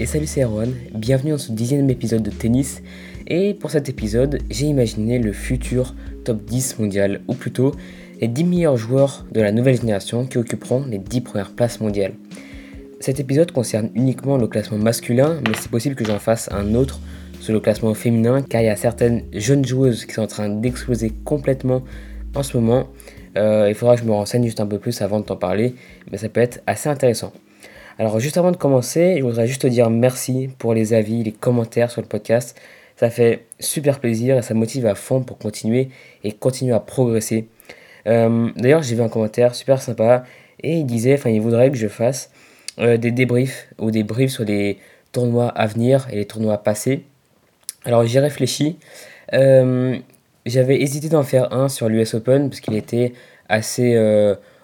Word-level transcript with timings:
et 0.00 0.06
salut 0.06 0.26
c'est 0.26 0.40
Erwan, 0.42 0.72
bienvenue 0.94 1.32
dans 1.32 1.38
ce 1.38 1.52
dixième 1.52 1.90
épisode 1.90 2.22
de 2.22 2.30
tennis 2.30 2.82
et 3.26 3.52
pour 3.52 3.70
cet 3.70 3.90
épisode 3.90 4.38
j'ai 4.48 4.64
imaginé 4.64 5.18
le 5.18 5.30
futur 5.30 5.94
top 6.24 6.42
10 6.42 6.78
mondial 6.78 7.20
ou 7.28 7.34
plutôt 7.34 7.74
les 8.18 8.26
10 8.26 8.44
meilleurs 8.44 8.78
joueurs 8.78 9.26
de 9.30 9.42
la 9.42 9.52
nouvelle 9.52 9.78
génération 9.78 10.24
qui 10.24 10.38
occuperont 10.38 10.86
les 10.88 10.96
10 10.96 11.20
premières 11.20 11.50
places 11.50 11.80
mondiales. 11.80 12.14
Cet 12.98 13.20
épisode 13.20 13.52
concerne 13.52 13.90
uniquement 13.94 14.38
le 14.38 14.46
classement 14.46 14.78
masculin 14.78 15.38
mais 15.46 15.52
c'est 15.60 15.70
possible 15.70 15.96
que 15.96 16.06
j'en 16.06 16.18
fasse 16.18 16.48
un 16.50 16.74
autre 16.74 16.98
sur 17.38 17.52
le 17.52 17.60
classement 17.60 17.92
féminin 17.92 18.40
car 18.40 18.62
il 18.62 18.68
y 18.68 18.70
a 18.70 18.76
certaines 18.76 19.24
jeunes 19.34 19.66
joueuses 19.66 20.06
qui 20.06 20.14
sont 20.14 20.22
en 20.22 20.28
train 20.28 20.48
d'exploser 20.48 21.12
complètement 21.26 21.82
en 22.34 22.42
ce 22.42 22.56
moment. 22.56 22.88
Euh, 23.36 23.66
il 23.68 23.74
faudra 23.74 23.96
que 23.96 24.00
je 24.00 24.06
me 24.06 24.12
renseigne 24.12 24.44
juste 24.44 24.60
un 24.60 24.66
peu 24.66 24.78
plus 24.78 25.02
avant 25.02 25.20
de 25.20 25.26
t'en 25.26 25.36
parler 25.36 25.74
mais 26.10 26.16
ça 26.16 26.30
peut 26.30 26.40
être 26.40 26.62
assez 26.66 26.88
intéressant. 26.88 27.34
Alors 28.00 28.18
juste 28.18 28.38
avant 28.38 28.50
de 28.50 28.56
commencer, 28.56 29.16
je 29.18 29.22
voudrais 29.22 29.46
juste 29.46 29.60
te 29.60 29.66
dire 29.66 29.90
merci 29.90 30.48
pour 30.56 30.72
les 30.72 30.94
avis, 30.94 31.22
les 31.22 31.32
commentaires 31.32 31.90
sur 31.90 32.00
le 32.00 32.06
podcast. 32.06 32.58
Ça 32.96 33.10
fait 33.10 33.44
super 33.58 34.00
plaisir 34.00 34.38
et 34.38 34.42
ça 34.42 34.54
motive 34.54 34.86
à 34.86 34.94
fond 34.94 35.22
pour 35.22 35.36
continuer 35.36 35.90
et 36.24 36.32
continuer 36.32 36.72
à 36.72 36.80
progresser. 36.80 37.46
Euh, 38.06 38.48
d'ailleurs, 38.56 38.82
j'ai 38.82 38.94
vu 38.94 39.02
un 39.02 39.10
commentaire 39.10 39.54
super 39.54 39.82
sympa 39.82 40.24
et 40.62 40.78
il 40.78 40.86
disait, 40.86 41.12
enfin, 41.12 41.28
il 41.28 41.42
voudrait 41.42 41.70
que 41.70 41.76
je 41.76 41.88
fasse 41.88 42.30
euh, 42.78 42.96
des 42.96 43.10
débriefs 43.10 43.68
ou 43.78 43.90
des 43.90 44.02
briefs 44.02 44.32
sur 44.32 44.46
les 44.46 44.78
tournois 45.12 45.48
à 45.48 45.66
venir 45.66 46.08
et 46.10 46.16
les 46.16 46.24
tournois 46.24 46.56
passés. 46.56 47.04
Alors 47.84 48.06
j'y 48.06 48.18
réfléchi. 48.18 48.78
Euh, 49.34 49.98
j'avais 50.46 50.80
hésité 50.80 51.10
d'en 51.10 51.22
faire 51.22 51.52
un 51.52 51.68
sur 51.68 51.90
l'US 51.90 52.14
Open 52.14 52.48
parce 52.48 52.60
qu'il 52.60 52.76
était 52.76 53.12
assez 53.50 53.94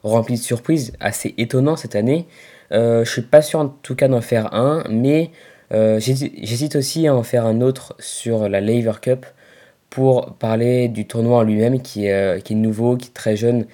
rempli 0.02 0.36
de 0.36 0.42
surprises, 0.42 0.94
assez 1.00 1.34
étonnant 1.36 1.76
cette 1.76 1.96
année. 1.96 2.24
Euh, 2.72 3.04
je 3.04 3.10
suis 3.10 3.22
pas 3.22 3.42
sûr 3.42 3.60
en 3.60 3.68
tout 3.68 3.94
cas 3.94 4.08
d'en 4.08 4.20
faire 4.20 4.54
un, 4.54 4.84
mais 4.88 5.30
euh, 5.72 5.98
j'hésite 6.00 6.76
aussi 6.76 7.06
à 7.06 7.14
en 7.14 7.22
faire 7.22 7.46
un 7.46 7.60
autre 7.60 7.94
sur 7.98 8.48
la 8.48 8.60
Lever 8.60 8.92
Cup 9.00 9.26
pour 9.90 10.34
parler 10.34 10.88
du 10.88 11.06
tournoi 11.06 11.38
en 11.38 11.42
lui-même 11.42 11.80
qui, 11.80 12.10
euh, 12.10 12.40
qui, 12.40 12.52
est 12.52 12.56
nouveau, 12.56 12.96
qui 12.96 13.08
est 13.08 13.14
très 13.14 13.36
jeune 13.36 13.66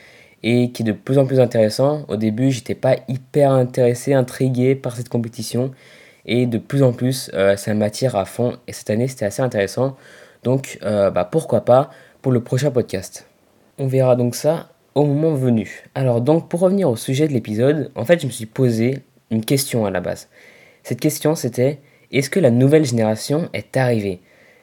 et 0.43 0.73
qui 0.73 0.83
est 0.83 0.87
de 0.87 0.93
plus 0.93 1.19
en 1.19 1.27
plus 1.27 1.41
intéressant. 1.41 2.05
Au 2.09 2.17
début, 2.17 2.51
j'étais 2.51 2.75
pas 2.75 2.97
hyper 3.09 3.53
intéressé, 3.53 4.13
intrigué 4.13 4.75
par 4.75 4.97
cette 4.97 5.09
compétition 5.09 5.73
et 6.27 6.47
de 6.47 6.59
plus 6.59 6.83
en 6.83 6.93
plus, 6.93 7.31
ça 7.57 7.75
m'attire 7.75 8.15
à 8.17 8.25
fond 8.25 8.57
et 8.69 8.73
cette 8.73 8.91
année, 8.91 9.09
c'était 9.09 9.25
assez 9.25 9.43
intéressant. 9.43 9.97
Donc, 10.45 10.79
bah, 10.83 11.29
pourquoi 11.31 11.65
pas 11.65 11.91
pour 12.23 12.33
le 12.33 12.41
prochain 12.41 12.70
podcast. 12.70 13.27
On 13.79 13.87
verra 13.89 14.17
donc 14.17 14.35
ça 14.35 14.72
au 14.95 15.05
moment 15.05 15.35
venu. 15.35 15.85
Alors 15.95 16.21
donc 16.21 16.48
pour 16.48 16.61
revenir 16.61 16.89
au 16.89 16.97
sujet 16.97 17.29
de 17.29 17.33
l'épisode, 17.33 17.91
en 17.95 18.05
fait 18.05 18.21
je 18.21 18.27
me 18.27 18.33
suis 18.33 18.47
posé 18.47 18.98
une 19.31 19.45
question 19.45 19.87
à 19.87 19.91
la 19.91 20.01
base. 20.01 20.29
Cette 20.83 21.01
question 21.01 21.35
c'était 21.35 21.79
est-ce 22.11 22.31
que 22.31 22.41
la 22.41 22.51
nouvelle 22.51 22.85
génération 22.85 23.48
est 23.53 23.77
arrivée? 23.77 24.20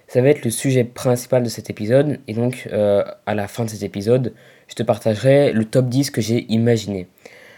Ça 0.08 0.22
va 0.22 0.30
être 0.30 0.44
le 0.44 0.52
sujet 0.52 0.84
principal 0.84 1.44
de 1.44 1.50
cet 1.50 1.70
épisode 1.70 2.20
et 2.28 2.34
donc 2.34 2.68
euh, 2.72 3.04
à 3.26 3.36
la 3.36 3.48
fin 3.48 3.66
de 3.66 3.70
cet 3.70 3.84
épisode 3.84 4.34
je 4.68 4.76
te 4.76 4.84
partagerai 4.84 5.52
le 5.52 5.66
top 5.66 5.88
10 5.88 6.12
que 6.12 6.22
j'ai 6.22 6.46
imaginé. 6.52 7.08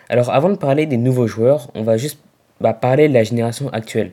Alors 0.09 0.29
avant 0.31 0.49
de 0.49 0.55
parler 0.55 0.85
des 0.85 0.97
nouveaux 0.97 1.27
joueurs, 1.27 1.69
on 1.75 1.83
va 1.83 1.97
juste 1.97 2.19
bah, 2.59 2.73
parler 2.73 3.09
de 3.09 3.13
la 3.13 3.23
génération 3.23 3.69
actuelle. 3.69 4.11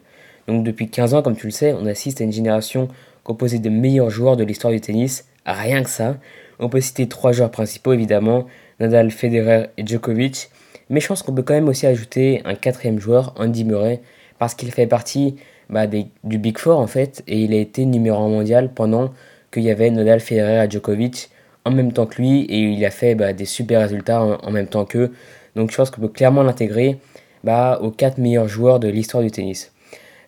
Donc 0.49 0.65
depuis 0.65 0.89
15 0.89 1.15
ans 1.15 1.23
comme 1.23 1.37
tu 1.37 1.47
le 1.47 1.53
sais, 1.53 1.73
on 1.73 1.87
assiste 1.87 2.21
à 2.21 2.25
une 2.25 2.33
génération 2.33 2.89
composée 3.23 3.59
des 3.59 3.71
meilleurs 3.71 4.11
joueurs 4.11 4.37
de 4.37 4.45
l'histoire 4.45 4.73
du 4.73 4.81
tennis, 4.81 5.27
rien 5.45 5.83
que 5.83 5.91
ça. 5.91 6.17
On 6.59 6.69
peut 6.69 6.81
citer 6.81 7.09
trois 7.09 7.33
joueurs 7.33 7.51
principaux 7.51 7.93
évidemment, 7.93 8.47
Nadal, 8.81 9.11
Federer 9.11 9.67
et 9.77 9.87
Djokovic. 9.87 10.51
Mais 10.91 11.01
je 11.01 11.09
pense 11.09 11.23
qu'on 11.23 11.35
peut 11.35 11.43
quand 11.43 11.55
même 11.55 11.69
aussi 11.69 11.87
ajouter 11.87 12.41
un 12.45 12.55
quatrième 12.55 12.99
joueur, 12.99 13.35
Andy 13.37 13.65
Murray, 13.65 14.01
parce 14.39 14.55
qu'il 14.55 14.71
fait 14.73 14.87
partie 14.87 15.37
bah, 15.69 15.87
du 15.87 16.39
Big 16.39 16.59
Four 16.59 16.79
en 16.79 16.87
fait, 16.87 17.23
et 17.27 17.41
il 17.43 17.53
a 17.53 17.59
été 17.59 17.85
numéro 17.85 18.23
1 18.23 18.29
mondial 18.29 18.73
pendant 18.73 19.13
qu'il 19.51 19.65
y 19.65 19.71
avait 19.71 19.91
Nadal, 19.91 20.21
Federer 20.21 20.65
et 20.65 20.71
Djokovic 20.71 21.31
en 21.65 21.71
même 21.71 21.93
temps 21.93 22.07
que 22.07 22.21
lui, 22.21 22.43
et 22.43 22.61
il 22.61 22.85
a 22.85 22.91
fait 22.91 23.15
bah, 23.15 23.33
des 23.33 23.45
super 23.45 23.83
résultats 23.83 24.23
en, 24.23 24.51
même 24.51 24.67
temps 24.67 24.87
qu'eux. 24.87 25.13
Donc 25.55 25.71
je 25.71 25.77
pense 25.77 25.91
qu'on 25.91 26.01
peut 26.01 26.09
clairement 26.09 26.43
l'intégrer 26.43 26.99
bah, 27.45 27.79
aux 27.83 27.91
quatre 27.91 28.19
meilleurs 28.19 28.49
joueurs 28.49 28.81
de 28.81 28.89
l'histoire 28.89 29.23
du 29.23 29.31
tennis. 29.31 29.73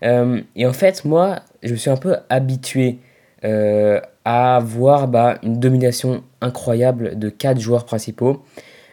Euh, 0.02 0.40
et 0.56 0.66
en 0.66 0.72
fait, 0.72 1.04
moi, 1.04 1.40
je 1.62 1.74
suis 1.74 1.90
un 1.90 1.96
peu 1.96 2.16
habitué 2.28 2.98
à 3.42 4.60
voir 4.62 5.08
bah, 5.08 5.38
une 5.42 5.58
domination 5.58 6.22
incroyable 6.40 7.18
de 7.18 7.28
quatre 7.28 7.60
joueurs 7.60 7.84
principaux. 7.84 8.42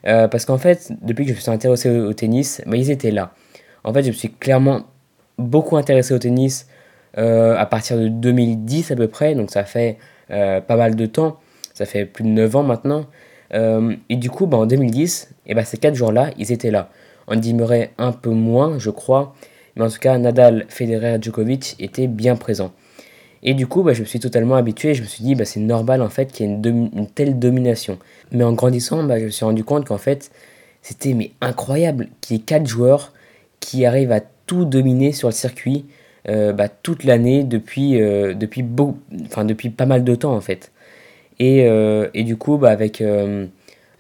Euh, 0.06 0.28
parce 0.28 0.46
qu'en 0.46 0.58
fait, 0.58 0.92
depuis 1.02 1.26
que 1.26 1.32
je 1.32 1.36
me 1.36 1.42
suis 1.42 1.52
intéressé 1.52 1.90
au, 1.90 2.14
tennis, 2.14 2.62
bah, 2.66 2.78
ils 2.78 2.92
étaient 2.92 3.12
là. 3.12 3.34
En 3.84 3.94
fait, 3.94 4.04
je 4.04 4.10
me 4.10 4.14
suis 4.14 4.32
clairement 4.32 4.84
beaucoup 5.38 5.78
intéressé 5.78 6.14
au 6.14 6.20
tennis 6.20 6.68
euh, 7.18 7.56
à 7.58 7.66
partir 7.66 7.98
de 7.98 8.08
2010 8.08 8.92
à 8.92 8.96
peu 8.96 9.08
près, 9.08 9.36
donc 9.36 9.52
ça 9.52 9.64
fait 9.64 9.98
euh, 10.32 10.62
pas 10.62 10.76
mal 10.76 10.96
de 10.96 11.06
temps, 11.06 11.40
ça 11.74 11.86
fait 11.86 12.06
plus 12.06 12.24
de 12.24 12.30
9 12.30 12.56
ans 12.56 12.64
maintenant. 12.64 13.06
et 13.54 14.16
du 14.16 14.30
coup, 14.30 14.46
bah, 14.46 14.58
en 14.58 14.66
2010, 14.66 15.36
et 15.46 15.54
bah, 15.54 15.66
ces 15.66 15.78
quatre 15.78 15.96
joueurs-là, 15.96 16.32
ils 16.38 16.52
étaient 16.52 16.72
là. 16.72 16.90
On 17.28 17.36
dirait 17.36 17.92
un 17.98 18.14
peu 18.14 18.30
moins, 18.30 18.80
je 18.80 18.90
crois, 18.90 19.36
mais 19.76 19.84
en 19.84 19.90
tout 19.90 20.00
cas, 20.00 20.18
Nadal, 20.18 20.66
Federer, 20.70 21.18
Djokovic 21.22 21.76
étaient 21.80 22.08
bien 22.08 22.36
présents. 22.36 22.72
Et 23.48 23.54
du 23.54 23.66
coup, 23.66 23.82
bah, 23.82 23.94
je 23.94 24.02
me 24.02 24.06
suis 24.06 24.20
totalement 24.20 24.56
habitué. 24.56 24.94
Je 24.94 25.02
me 25.02 25.08
suis 25.08 25.24
dit, 25.24 25.34
bah, 25.34 25.46
c'est 25.46 25.62
normal 25.62 26.02
en 26.02 26.10
fait 26.10 26.34
qu'il 26.34 26.46
y 26.46 26.50
ait 26.50 26.54
une, 26.54 27.08
telle 27.08 27.40
domination. 27.40 27.98
Mais 28.34 28.44
en 28.44 28.52
grandissant, 28.52 29.04
bah, 29.04 29.20
je 29.20 29.24
me 29.24 29.30
suis 29.30 29.46
rendu 29.46 29.64
compte 29.64 29.86
qu'en 29.86 29.98
fait, 29.98 30.32
c'était 30.82 31.14
mais 31.14 31.32
incroyable 31.40 32.10
qu'il 32.20 32.36
y 32.36 32.40
ait 32.42 32.44
quatre 32.44 32.68
joueurs 32.68 33.14
qui 33.62 33.86
arrivent 33.86 34.12
à 34.12 34.20
tout 34.48 34.66
dominer 34.66 35.14
sur 35.14 35.30
le 35.30 35.34
circuit 35.34 35.86
euh, 36.28 36.52
bah, 36.52 36.68
toute 36.68 37.06
l'année 37.06 37.46
depuis, 37.46 38.02
euh, 38.02 38.34
depuis, 38.34 38.66
enfin, 39.28 39.46
depuis 39.46 39.70
pas 39.70 39.86
mal 39.86 40.04
de 40.04 40.14
temps 40.14 40.36
en 40.36 40.42
fait. 40.42 40.74
Et, 41.40 41.70
euh, 41.70 42.10
et 42.14 42.26
du 42.26 42.36
coup, 42.36 42.58
bah, 42.58 42.72
avec, 42.72 43.02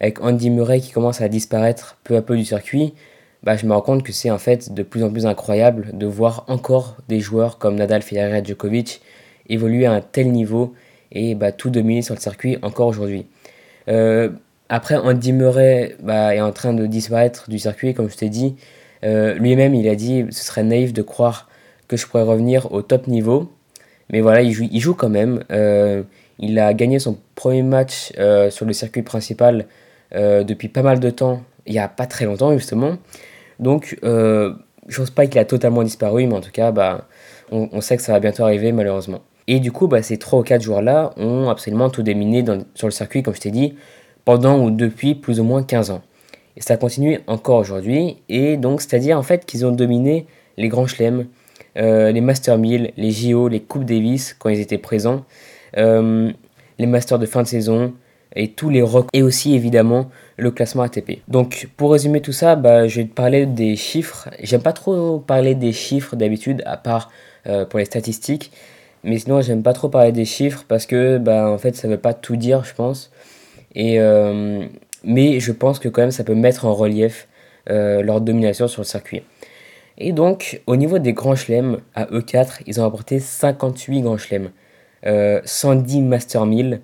avec 0.01 0.21
Andy 0.21 0.49
Murray 0.49 0.81
qui 0.81 0.91
commence 0.91 1.21
à 1.21 1.29
disparaître 1.29 1.97
peu 2.03 2.17
à 2.17 2.21
peu 2.21 2.35
du 2.35 2.43
circuit, 2.43 2.95
bah, 3.43 3.55
je 3.55 3.65
me 3.65 3.71
rends 3.71 3.81
compte 3.81 4.03
que 4.03 4.11
c'est 4.11 4.29
en 4.29 4.39
fait 4.39 4.73
de 4.73 4.83
plus 4.83 5.05
en 5.05 5.09
plus 5.09 5.25
incroyable 5.25 5.91
de 5.93 6.05
voir 6.05 6.43
encore 6.49 6.97
des 7.07 7.21
joueurs 7.21 7.59
comme 7.59 7.75
Nadal, 7.75 8.01
Federer, 8.01 8.43
Djokovic 8.43 8.99
évoluer 9.49 9.85
à 9.85 9.93
un 9.93 10.01
tel 10.01 10.31
niveau 10.31 10.73
et 11.11 11.35
bah, 11.35 11.51
tout 11.51 11.69
dominer 11.69 12.01
sur 12.01 12.15
le 12.15 12.19
circuit 12.19 12.57
encore 12.61 12.87
aujourd'hui. 12.87 13.25
Euh, 13.87 14.29
après, 14.69 14.95
Andy 14.95 15.33
Murray 15.33 15.95
bah, 16.01 16.35
est 16.35 16.41
en 16.41 16.51
train 16.51 16.73
de 16.73 16.85
disparaître 16.85 17.49
du 17.49 17.59
circuit, 17.59 17.93
comme 17.93 18.09
je 18.09 18.17
t'ai 18.17 18.29
dit. 18.29 18.55
Euh, 19.03 19.35
lui-même, 19.35 19.75
il 19.75 19.87
a 19.87 19.95
dit 19.95 20.25
ce 20.31 20.43
serait 20.43 20.63
naïf 20.63 20.93
de 20.93 21.01
croire 21.01 21.49
que 21.87 21.95
je 21.95 22.05
pourrais 22.05 22.23
revenir 22.23 22.71
au 22.73 22.81
top 22.81 23.07
niveau. 23.07 23.51
Mais 24.09 24.21
voilà, 24.21 24.41
il 24.41 24.51
joue, 24.51 24.67
il 24.71 24.79
joue 24.79 24.93
quand 24.93 25.09
même. 25.09 25.43
Euh, 25.51 26.03
il 26.39 26.59
a 26.59 26.73
gagné 26.73 26.99
son 26.99 27.17
premier 27.35 27.63
match 27.63 28.11
sur 28.49 28.65
le 28.65 28.73
circuit 28.73 29.01
principal 29.01 29.65
depuis 30.13 30.69
pas 30.69 30.83
mal 30.83 30.99
de 30.99 31.09
temps, 31.09 31.41
il 31.65 31.73
n'y 31.73 31.79
a 31.79 31.87
pas 31.87 32.05
très 32.05 32.25
longtemps 32.25 32.53
justement. 32.53 32.97
Donc, 33.59 33.97
je 34.03 34.53
pense 34.97 35.09
pas 35.09 35.25
qu'il 35.25 35.39
a 35.39 35.45
totalement 35.45 35.83
disparu, 35.83 36.27
mais 36.27 36.35
en 36.35 36.41
tout 36.41 36.51
cas, 36.51 36.71
bah, 36.71 37.07
on, 37.51 37.81
sait 37.81 37.97
que 37.97 38.03
ça 38.03 38.13
va 38.13 38.19
bientôt 38.19 38.43
arriver 38.43 38.71
malheureusement. 38.71 39.21
Et 39.47 39.59
du 39.59 39.71
coup, 39.71 39.87
bah, 39.87 40.01
ces 40.01 40.17
3 40.17 40.39
ou 40.39 40.43
4 40.43 40.61
joueurs-là 40.61 41.13
ont 41.17 41.49
absolument 41.49 41.89
tout 41.89 42.03
dominé 42.03 42.43
sur 42.75 42.87
le 42.87 42.91
circuit, 42.91 43.23
comme 43.23 43.35
je 43.35 43.39
t'ai 43.39 43.51
dit, 43.51 43.75
pendant 44.25 44.59
ou 44.59 44.71
depuis 44.71 45.15
plus 45.15 45.39
ou 45.39 45.43
moins 45.43 45.63
15 45.63 45.91
ans. 45.91 46.01
Et 46.57 46.61
ça 46.61 46.75
continue 46.75 47.19
encore 47.27 47.59
aujourd'hui. 47.59 48.17
Et 48.29 48.57
donc, 48.57 48.81
c'est-à-dire 48.81 49.17
en 49.17 49.23
fait 49.23 49.45
qu'ils 49.45 49.65
ont 49.65 49.71
dominé 49.71 50.25
les 50.57 50.67
grands 50.67 50.87
chelems, 50.87 51.27
euh, 51.77 52.11
les 52.11 52.21
Master 52.21 52.57
1000, 52.57 52.91
les 52.97 53.11
JO, 53.11 53.47
les 53.47 53.61
Coupes 53.61 53.85
Davis 53.85 54.35
quand 54.37 54.49
ils 54.49 54.59
étaient 54.59 54.79
présents, 54.79 55.23
euh, 55.77 56.31
les 56.79 56.85
Masters 56.87 57.19
de 57.19 57.25
fin 57.25 57.43
de 57.43 57.47
saison 57.47 57.93
et 58.35 58.49
tous 58.49 58.69
les 58.69 58.81
rocks. 58.81 59.07
Et 59.13 59.21
aussi 59.21 59.53
évidemment 59.53 60.09
le 60.37 60.51
classement 60.51 60.83
ATP. 60.83 61.19
Donc 61.27 61.69
pour 61.77 61.91
résumer 61.91 62.21
tout 62.21 62.33
ça, 62.33 62.55
bah, 62.55 62.87
je 62.87 63.01
vais 63.01 63.07
te 63.07 63.13
parler 63.13 63.45
des 63.45 63.75
chiffres. 63.75 64.29
J'aime 64.41 64.61
pas 64.61 64.73
trop 64.73 65.19
parler 65.19 65.55
des 65.55 65.71
chiffres 65.71 66.15
d'habitude, 66.15 66.63
à 66.65 66.77
part 66.77 67.11
euh, 67.45 67.65
pour 67.65 67.79
les 67.79 67.85
statistiques. 67.85 68.51
Mais 69.07 69.17
sinon, 69.19 69.41
j'aime 69.41 69.63
pas 69.63 69.71
trop 69.71 69.87
parler 69.87 70.11
des 70.11 70.25
chiffres 70.25 70.65
parce 70.67 70.85
que, 70.85 71.17
bah, 71.17 71.49
en 71.49 71.57
fait, 71.57 71.77
ça 71.77 71.87
veut 71.87 71.97
pas 71.97 72.13
tout 72.13 72.35
dire, 72.35 72.65
je 72.65 72.73
pense. 72.73 73.09
Et, 73.73 74.01
euh, 74.01 74.65
mais 75.05 75.39
je 75.39 75.53
pense 75.53 75.79
que 75.79 75.87
quand 75.87 76.01
même, 76.01 76.11
ça 76.11 76.25
peut 76.25 76.35
mettre 76.35 76.65
en 76.65 76.73
relief 76.73 77.29
euh, 77.69 78.01
leur 78.01 78.19
domination 78.19 78.67
sur 78.67 78.81
le 78.81 78.85
circuit. 78.85 79.23
Et 79.97 80.11
donc, 80.11 80.61
au 80.67 80.75
niveau 80.75 80.99
des 80.99 81.13
grands 81.13 81.37
chelems, 81.37 81.79
à 81.95 82.05
E4, 82.05 82.63
ils 82.67 82.81
ont 82.81 82.85
apporté 82.85 83.21
58 83.21 84.01
grands 84.01 84.17
chelems, 84.17 84.51
110 85.45 86.01
Master 86.01 86.45
1000, 86.45 86.81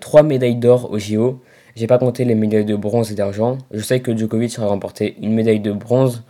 3 0.00 0.22
médailles 0.22 0.56
d'or 0.56 0.90
au 0.92 0.98
JO. 0.98 1.40
J'ai 1.76 1.86
pas 1.86 1.98
compté 1.98 2.26
les 2.26 2.34
médailles 2.34 2.66
de 2.66 2.76
bronze 2.76 3.10
et 3.10 3.14
d'argent. 3.14 3.56
Je 3.70 3.80
sais 3.80 4.00
que 4.00 4.14
Djokovic 4.14 4.58
a 4.58 4.66
remporté 4.66 5.16
une 5.22 5.32
médaille 5.32 5.60
de 5.60 5.72
bronze, 5.72 6.24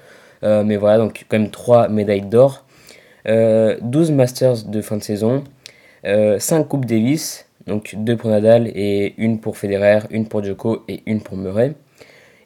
euh, 0.45 0.63
mais 0.63 0.77
voilà, 0.77 0.99
donc 0.99 1.25
quand 1.29 1.39
même 1.39 1.51
3 1.51 1.89
médailles 1.89 2.23
d'or. 2.23 2.65
12 3.27 4.11
euh, 4.11 4.15
Masters 4.15 4.65
de 4.65 4.81
fin 4.81 4.97
de 4.97 5.03
saison, 5.03 5.45
5 6.05 6.07
euh, 6.07 6.63
Coupes 6.65 6.87
Davis, 6.87 7.47
donc 7.67 7.95
2 7.97 8.17
pour 8.17 8.31
Nadal 8.31 8.69
et 8.69 9.15
une 9.19 9.41
pour 9.41 9.57
Federer, 9.57 10.01
une 10.11 10.27
pour 10.27 10.43
Djoko 10.43 10.85
et 10.89 11.03
une 11.07 11.21
pour 11.21 11.37
Murray, 11.37 11.75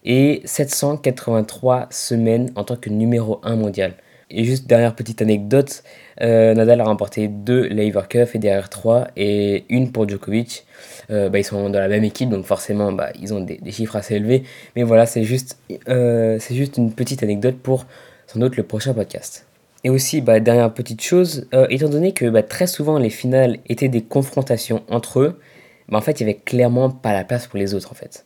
et 0.05 0.43
783 0.45 1.89
semaines 1.91 2.51
en 2.57 2.65
tant 2.65 2.77
que 2.77 2.91
numéro 2.91 3.41
1 3.43 3.57
mondial. 3.57 3.95
Et 4.31 4.45
juste 4.45 4.67
dernière 4.67 4.95
petite 4.97 5.21
anecdote, 5.21 5.83
Nadal 6.19 6.81
a 6.81 6.85
remporté 6.85 7.29
deux 7.29 7.69
Lever 7.69 8.01
Cup, 8.09 8.27
Federer 8.27 8.69
3 8.71 9.09
et 9.15 9.65
une 9.69 9.93
pour 9.93 10.09
Djokovic. 10.09 10.65
bah, 11.11 11.29
ils 11.35 11.45
sont 11.45 11.69
dans 11.69 11.79
la 11.79 11.89
même 11.89 12.05
équipe, 12.05 12.31
donc 12.31 12.47
forcément 12.47 12.93
bah, 12.93 13.11
ils 13.21 13.35
ont 13.35 13.41
des, 13.41 13.61
chiffres 13.71 13.95
assez 13.95 14.15
élevés. 14.15 14.45
Mais 14.75 14.85
voilà, 14.85 15.05
c'est 15.05 15.25
juste, 15.25 15.59
c'est 15.87 16.55
juste 16.55 16.79
une 16.79 16.93
petite 16.93 17.23
anecdote 17.23 17.57
pour 17.63 17.85
sans 18.27 18.41
doute 18.41 18.57
le 18.57 18.63
prochain 18.63 18.95
podcast. 18.95 19.45
Et 19.85 19.91
aussi, 19.91 20.21
bah, 20.21 20.39
dernière 20.39 20.73
petite 20.73 21.03
chose, 21.03 21.49
euh, 21.55 21.67
étant 21.69 21.89
donné 21.89 22.13
que 22.13 22.29
bah, 22.29 22.43
très 22.43 22.67
souvent 22.67 22.99
les 22.99 23.11
finales 23.11 23.59
étaient 23.69 23.89
des 23.89 24.03
confrontations 24.03 24.83
entre 24.89 25.21
eux, 25.21 25.41
bah, 25.89 25.99
en 25.99 26.01
fait, 26.01 26.21
il 26.21 26.27
n'y 26.27 26.33
avait 26.33 26.41
clairement 26.41 26.91
pas 26.91 27.13
la 27.13 27.25
place 27.25 27.47
pour 27.49 27.59
les 27.59 27.75
autres, 27.75 27.91
en 27.91 27.95
fait. 27.95 28.25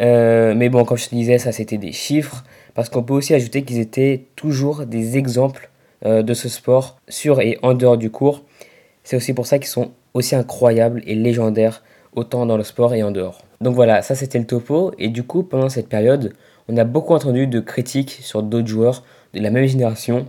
Euh, 0.00 0.54
mais 0.54 0.68
bon, 0.68 0.84
comme 0.84 0.96
je 0.96 1.08
te 1.08 1.14
disais, 1.14 1.38
ça 1.38 1.52
c'était 1.52 1.76
des 1.76 1.92
chiffres, 1.92 2.44
parce 2.74 2.88
qu'on 2.88 3.02
peut 3.02 3.12
aussi 3.12 3.34
ajouter 3.34 3.64
qu'ils 3.64 3.80
étaient 3.80 4.24
toujours 4.36 4.86
des 4.86 5.18
exemples 5.18 5.70
euh, 6.06 6.22
de 6.22 6.32
ce 6.32 6.48
sport 6.48 6.98
sur 7.08 7.40
et 7.40 7.58
en 7.62 7.74
dehors 7.74 7.98
du 7.98 8.10
cours. 8.10 8.44
C'est 9.04 9.16
aussi 9.16 9.34
pour 9.34 9.46
ça 9.46 9.58
qu'ils 9.58 9.68
sont 9.68 9.90
aussi 10.14 10.34
incroyables 10.36 11.02
et 11.06 11.14
légendaires, 11.14 11.82
autant 12.14 12.46
dans 12.46 12.56
le 12.56 12.64
sport 12.64 12.94
et 12.94 13.02
en 13.02 13.10
dehors. 13.10 13.42
Donc 13.60 13.74
voilà, 13.74 14.00
ça 14.00 14.14
c'était 14.14 14.38
le 14.38 14.46
topo, 14.46 14.92
et 14.98 15.08
du 15.08 15.22
coup, 15.22 15.42
pendant 15.42 15.68
cette 15.68 15.88
période, 15.88 16.32
on 16.68 16.76
a 16.76 16.84
beaucoup 16.84 17.14
entendu 17.14 17.46
de 17.46 17.60
critiques 17.60 18.20
sur 18.22 18.42
d'autres 18.42 18.68
joueurs 18.68 19.04
de 19.34 19.40
la 19.40 19.50
même 19.50 19.66
génération, 19.66 20.26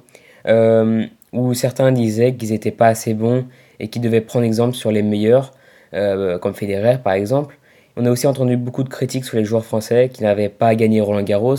euh, 0.47 1.05
où 1.33 1.53
certains 1.53 1.91
disaient 1.91 2.35
qu'ils 2.35 2.51
n'étaient 2.51 2.71
pas 2.71 2.87
assez 2.87 3.13
bons 3.13 3.45
et 3.79 3.87
qu'ils 3.87 4.01
devaient 4.01 4.21
prendre 4.21 4.45
exemple 4.45 4.75
sur 4.75 4.91
les 4.91 5.01
meilleurs, 5.01 5.53
euh, 5.93 6.37
comme 6.39 6.53
Federer 6.53 6.97
par 7.03 7.13
exemple. 7.13 7.57
On 7.97 8.05
a 8.05 8.11
aussi 8.11 8.27
entendu 8.27 8.57
beaucoup 8.57 8.83
de 8.83 8.89
critiques 8.89 9.25
sur 9.25 9.37
les 9.37 9.45
joueurs 9.45 9.65
français 9.65 10.09
qui 10.11 10.23
n'avaient 10.23 10.49
pas 10.49 10.75
gagné 10.75 11.01
Roland 11.01 11.23
Garros, 11.23 11.55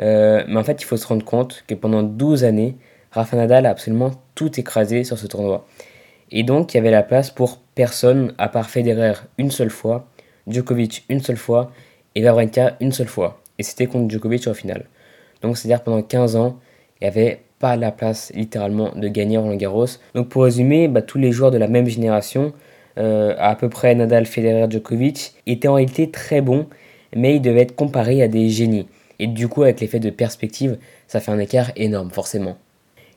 euh, 0.00 0.42
mais 0.48 0.56
en 0.56 0.64
fait 0.64 0.80
il 0.82 0.84
faut 0.84 0.96
se 0.96 1.06
rendre 1.06 1.24
compte 1.24 1.64
que 1.66 1.74
pendant 1.74 2.02
12 2.02 2.44
années, 2.44 2.76
Rafa 3.10 3.36
Nadal 3.36 3.66
a 3.66 3.70
absolument 3.70 4.10
tout 4.34 4.58
écrasé 4.58 5.04
sur 5.04 5.18
ce 5.18 5.26
tournoi. 5.26 5.66
Et 6.30 6.42
donc 6.42 6.74
il 6.74 6.76
y 6.76 6.80
avait 6.80 6.90
la 6.90 7.02
place 7.02 7.30
pour 7.30 7.58
personne 7.74 8.34
à 8.38 8.48
part 8.48 8.70
Federer 8.70 9.14
une 9.38 9.50
seule 9.50 9.70
fois, 9.70 10.08
Djokovic 10.46 11.04
une 11.08 11.20
seule 11.20 11.36
fois 11.36 11.70
et 12.14 12.24
Wawrinka 12.24 12.76
une 12.80 12.92
seule 12.92 13.08
fois. 13.08 13.40
Et 13.58 13.62
c'était 13.62 13.86
contre 13.86 14.10
Djokovic 14.10 14.46
au 14.46 14.54
final. 14.54 14.86
Donc 15.42 15.56
c'est-à-dire 15.56 15.82
pendant 15.82 16.02
15 16.02 16.36
ans, 16.36 16.58
il 17.00 17.04
n'y 17.04 17.08
avait 17.08 17.40
pas 17.58 17.76
la 17.76 17.90
place 17.90 18.32
littéralement 18.34 18.92
de 18.94 19.08
gagner 19.08 19.38
Roland 19.38 19.56
Garros. 19.56 19.86
Donc 20.14 20.28
pour 20.28 20.44
résumer, 20.44 20.88
bah, 20.88 21.02
tous 21.02 21.18
les 21.18 21.32
joueurs 21.32 21.50
de 21.50 21.58
la 21.58 21.68
même 21.68 21.86
génération, 21.86 22.52
euh, 22.98 23.34
à 23.38 23.54
peu 23.54 23.68
près 23.68 23.94
Nadal, 23.94 24.26
Federer, 24.26 24.66
Djokovic, 24.70 25.34
étaient 25.46 25.68
en 25.68 25.74
réalité 25.74 26.10
très 26.10 26.40
bons, 26.40 26.66
mais 27.14 27.36
ils 27.36 27.40
devaient 27.40 27.62
être 27.62 27.76
comparés 27.76 28.22
à 28.22 28.28
des 28.28 28.48
génies. 28.48 28.86
Et 29.18 29.26
du 29.26 29.48
coup, 29.48 29.62
avec 29.62 29.80
l'effet 29.80 30.00
de 30.00 30.10
perspective, 30.10 30.78
ça 31.06 31.20
fait 31.20 31.30
un 31.30 31.38
écart 31.38 31.70
énorme, 31.76 32.10
forcément. 32.10 32.56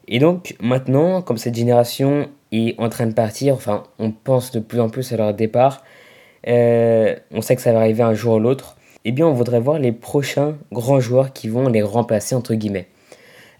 Et 0.07 0.19
donc 0.19 0.55
maintenant, 0.59 1.21
comme 1.21 1.37
cette 1.37 1.55
génération 1.55 2.27
est 2.51 2.77
en 2.79 2.89
train 2.89 3.07
de 3.07 3.13
partir, 3.13 3.53
enfin 3.53 3.83
on 3.99 4.11
pense 4.11 4.51
de 4.51 4.59
plus 4.59 4.79
en 4.79 4.89
plus 4.89 5.13
à 5.13 5.17
leur 5.17 5.33
départ, 5.33 5.83
euh, 6.47 7.15
on 7.31 7.41
sait 7.41 7.55
que 7.55 7.61
ça 7.61 7.71
va 7.71 7.79
arriver 7.79 8.03
un 8.03 8.13
jour 8.13 8.35
ou 8.35 8.39
l'autre, 8.39 8.75
eh 9.05 9.11
bien 9.11 9.27
on 9.27 9.33
voudrait 9.33 9.59
voir 9.59 9.79
les 9.79 9.91
prochains 9.91 10.57
grands 10.71 10.99
joueurs 10.99 11.33
qui 11.33 11.47
vont 11.47 11.69
les 11.69 11.81
remplacer, 11.81 12.35
entre 12.35 12.55
guillemets. 12.55 12.87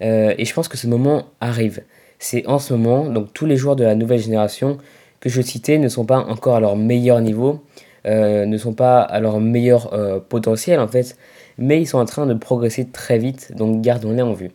Euh, 0.02 0.34
et 0.38 0.46
je 0.46 0.54
pense 0.54 0.68
que 0.68 0.78
ce 0.78 0.88
moment 0.88 1.26
arrive. 1.40 1.82
C'est 2.20 2.46
en 2.48 2.60
ce 2.60 2.74
moment, 2.74 3.06
donc 3.06 3.34
tous 3.34 3.46
les 3.46 3.58
joueurs 3.58 3.76
de 3.76 3.84
la 3.84 3.96
nouvelle 3.96 4.20
génération 4.20 4.78
que 5.20 5.30
je 5.30 5.42
citais 5.42 5.78
ne 5.78 5.88
sont 5.88 6.06
pas 6.06 6.20
encore 6.20 6.56
à 6.56 6.60
leur 6.60 6.76
meilleur 6.76 7.22
niveau, 7.22 7.64
euh, 8.06 8.46
ne 8.46 8.58
sont 8.58 8.74
pas 8.74 9.02
à 9.02 9.20
leur 9.20 9.40
meilleur 9.40 9.94
euh, 9.94 10.20
potentiel 10.20 10.80
en 10.80 10.88
fait, 10.88 11.18
mais 11.58 11.82
ils 11.82 11.88
sont 11.88 12.00
en 12.00 12.06
train 12.06 12.26
de 12.26 12.34
progresser 12.34 12.88
très 12.88 13.18
vite, 13.18 13.54
donc 13.56 13.82
gardons-les 13.82 14.22
en 14.22 14.34
vue. 14.34 14.52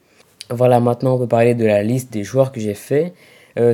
Voilà, 0.51 0.81
maintenant 0.81 1.15
on 1.15 1.19
peut 1.19 1.27
parler 1.27 1.55
de 1.55 1.65
la 1.65 1.83
liste 1.83 2.13
des 2.13 2.25
joueurs 2.25 2.53
que 2.53 2.61
j'ai 2.61 2.75
fait. 2.75 3.15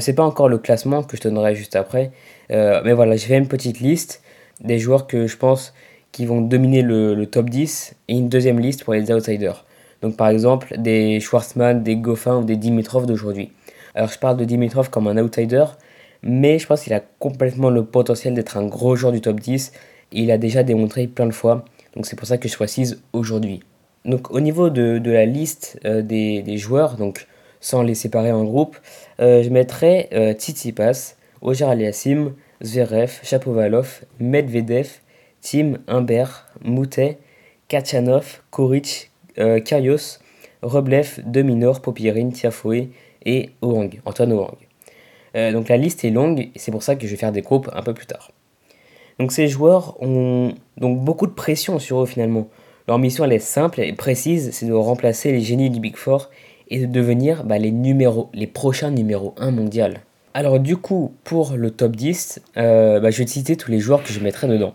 c'est 0.00 0.14
pas 0.14 0.22
encore 0.22 0.48
le 0.48 0.58
classement 0.58 1.02
que 1.02 1.16
je 1.16 1.22
donnerai 1.22 1.54
juste 1.54 1.76
après, 1.76 2.12
mais 2.48 2.94
voilà, 2.94 3.16
j'ai 3.16 3.26
fait 3.26 3.36
une 3.36 3.48
petite 3.48 3.80
liste 3.80 4.22
des 4.60 4.78
joueurs 4.78 5.06
que 5.06 5.26
je 5.26 5.36
pense 5.36 5.74
qui 6.12 6.24
vont 6.24 6.40
dominer 6.40 6.80
le 6.82 7.26
top 7.26 7.50
10 7.50 7.94
et 8.08 8.14
une 8.14 8.30
deuxième 8.30 8.58
liste 8.58 8.84
pour 8.84 8.94
les 8.94 9.12
outsiders. 9.12 9.66
Donc 10.02 10.16
par 10.16 10.28
exemple 10.28 10.74
des 10.78 11.20
Schwarzman, 11.20 11.82
des 11.82 11.96
Goffin 11.96 12.38
ou 12.38 12.44
des 12.44 12.56
Dimitrov 12.56 13.06
d'aujourd'hui. 13.06 13.52
Alors 13.94 14.10
je 14.10 14.18
parle 14.18 14.36
de 14.36 14.44
Dimitrov 14.44 14.90
comme 14.90 15.06
un 15.06 15.16
outsider, 15.18 15.64
mais 16.22 16.58
je 16.58 16.66
pense 16.66 16.82
qu'il 16.82 16.92
a 16.92 17.00
complètement 17.18 17.70
le 17.70 17.84
potentiel 17.84 18.34
d'être 18.34 18.56
un 18.56 18.66
gros 18.66 18.96
joueur 18.96 19.12
du 19.12 19.20
top 19.20 19.40
10 19.40 19.72
et 20.12 20.22
il 20.22 20.30
a 20.30 20.38
déjà 20.38 20.62
démontré 20.62 21.06
plein 21.06 21.26
de 21.26 21.32
fois. 21.32 21.64
Donc 21.94 22.06
c'est 22.06 22.16
pour 22.16 22.26
ça 22.26 22.38
que 22.38 22.48
je 22.48 22.54
choisis 22.54 22.96
aujourd'hui. 23.12 23.60
Donc 24.04 24.30
au 24.32 24.40
niveau 24.40 24.70
de, 24.70 25.00
la 25.04 25.26
liste 25.26 25.78
euh, 25.84 26.02
des, 26.02 26.56
joueurs, 26.56 26.96
donc 26.96 27.26
sans 27.60 27.82
les 27.82 27.94
séparer 27.94 28.32
en 28.32 28.44
groupe, 28.44 28.76
euh, 29.20 29.42
je 29.42 29.50
mettrai 29.50 30.08
euh, 30.12 30.32
Tsitsipas, 30.32 31.14
Ojar 31.40 31.70
Aliassim, 31.70 32.32
Zverev, 32.62 33.20
Chapovalov, 33.22 34.02
Medvedev, 34.18 34.88
Tim, 35.40 35.74
Humbert, 35.86 36.46
Moutet, 36.64 37.18
Kachanov, 37.68 38.42
Koric, 38.50 39.11
euh, 39.38 39.60
Karios, 39.60 40.18
Roblev, 40.62 41.20
Deminor, 41.26 41.80
Popirine, 41.80 42.32
Tiafoe 42.32 42.88
et 43.24 43.50
Orang, 43.60 43.90
Antoine 44.04 44.32
Orang. 44.32 44.56
Euh, 45.34 45.52
donc 45.52 45.68
la 45.68 45.76
liste 45.76 46.04
est 46.04 46.10
longue 46.10 46.40
et 46.40 46.52
c'est 46.56 46.70
pour 46.70 46.82
ça 46.82 46.96
que 46.96 47.06
je 47.06 47.12
vais 47.12 47.16
faire 47.16 47.32
des 47.32 47.42
groupes 47.42 47.70
un 47.72 47.82
peu 47.82 47.94
plus 47.94 48.06
tard. 48.06 48.30
Donc 49.18 49.32
ces 49.32 49.48
joueurs 49.48 50.00
ont 50.02 50.54
donc 50.76 51.00
beaucoup 51.00 51.26
de 51.26 51.32
pression 51.32 51.78
sur 51.78 52.02
eux 52.02 52.06
finalement. 52.06 52.48
Leur 52.88 52.98
mission 52.98 53.24
elle 53.24 53.32
est 53.32 53.38
simple 53.38 53.80
et 53.80 53.92
précise, 53.92 54.50
c'est 54.52 54.66
de 54.66 54.72
remplacer 54.72 55.32
les 55.32 55.40
génies 55.40 55.70
du 55.70 55.80
Big 55.80 55.96
Four 55.96 56.30
et 56.68 56.80
de 56.80 56.86
devenir 56.86 57.44
bah, 57.44 57.58
les, 57.58 57.70
numéros, 57.70 58.30
les 58.34 58.46
prochains 58.46 58.90
numéros 58.90 59.34
1 59.38 59.50
mondial. 59.50 60.00
Alors 60.34 60.58
du 60.58 60.76
coup, 60.76 61.14
pour 61.24 61.52
le 61.56 61.70
top 61.70 61.94
10, 61.94 62.40
euh, 62.56 63.00
bah, 63.00 63.10
je 63.10 63.18
vais 63.18 63.24
te 63.26 63.30
citer 63.30 63.56
tous 63.56 63.70
les 63.70 63.78
joueurs 63.78 64.02
que 64.02 64.12
je 64.12 64.20
mettrai 64.20 64.48
dedans. 64.48 64.74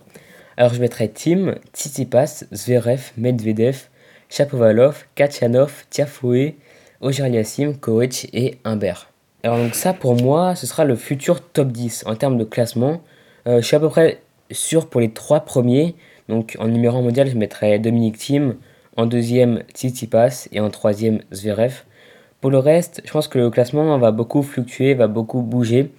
Alors 0.56 0.74
je 0.74 0.80
mettrai 0.80 1.10
Tim, 1.10 1.56
Tsitsipas, 1.74 2.45
Zverev, 2.53 3.12
Medvedev, 3.18 3.89
Chapovalov, 4.29 5.06
Kachanov, 5.15 5.85
Tiafoe, 5.89 6.53
Ojerliassim, 7.01 7.74
Koech 7.74 8.27
et 8.33 8.57
Humbert. 8.63 9.09
Alors 9.44 9.57
donc 9.57 9.75
ça 9.75 9.94
pour 9.94 10.15
moi 10.21 10.56
ce 10.56 10.65
sera 10.68 10.83
le 10.83 10.95
futur 10.95 11.41
top 11.41 11.69
10 11.69 12.03
en 12.07 12.15
termes 12.15 12.38
de 12.38 12.44
classement. 12.44 13.01
Euh, 13.47 13.62
je 13.62 13.65
suis 13.65 13.75
à 13.75 13.79
peu 13.79 13.89
près 13.89 14.21
sûr 14.51 14.88
pour 14.89 15.01
les 15.01 15.12
trois 15.12 15.41
premiers. 15.41 15.95
Donc 16.27 16.57
en 16.59 16.68
numéro 16.68 17.01
mondial 17.01 17.29
je 17.29 17.38
mettrai 17.38 17.79
Dominique 17.79 18.18
Thiem, 18.18 18.56
en 18.97 19.06
deuxième 19.06 19.63
Tsitsipas 19.74 20.47
et 20.51 20.59
en 20.59 20.69
troisième 20.69 21.19
Zverev. 21.31 21.83
Pour 22.41 22.51
le 22.51 22.57
reste, 22.57 23.01
je 23.06 23.12
pense 23.12 23.27
que 23.27 23.39
le 23.39 23.50
classement 23.50 23.97
va 23.97 24.12
beaucoup 24.12 24.44
fluctuer, 24.44 24.94
va 24.94 25.07
beaucoup 25.07 25.41
bouger. 25.41 25.91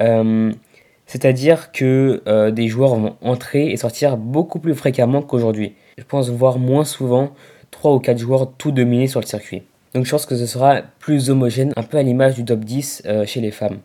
Euh, 0.00 0.52
c'est-à-dire 1.06 1.72
que 1.72 2.22
euh, 2.28 2.50
des 2.50 2.68
joueurs 2.68 2.94
vont 2.94 3.16
entrer 3.22 3.70
et 3.70 3.76
sortir 3.76 4.16
beaucoup 4.16 4.58
plus 4.58 4.74
fréquemment 4.74 5.22
qu'aujourd'hui. 5.22 5.74
Je 5.96 6.04
pense 6.04 6.28
voir 6.30 6.58
moins 6.58 6.84
souvent 6.84 7.32
3 7.70 7.94
ou 7.94 7.98
4 8.00 8.18
joueurs 8.18 8.52
tout 8.56 8.72
dominés 8.72 9.06
sur 9.06 9.20
le 9.20 9.26
circuit. 9.26 9.62
Donc 9.94 10.04
je 10.04 10.10
pense 10.10 10.26
que 10.26 10.36
ce 10.36 10.46
sera 10.46 10.82
plus 10.98 11.30
homogène, 11.30 11.72
un 11.76 11.82
peu 11.82 11.96
à 11.96 12.02
l'image 12.02 12.34
du 12.34 12.44
top 12.44 12.60
10 12.60 13.02
euh, 13.06 13.26
chez 13.26 13.40
les 13.40 13.50
femmes. 13.50 13.78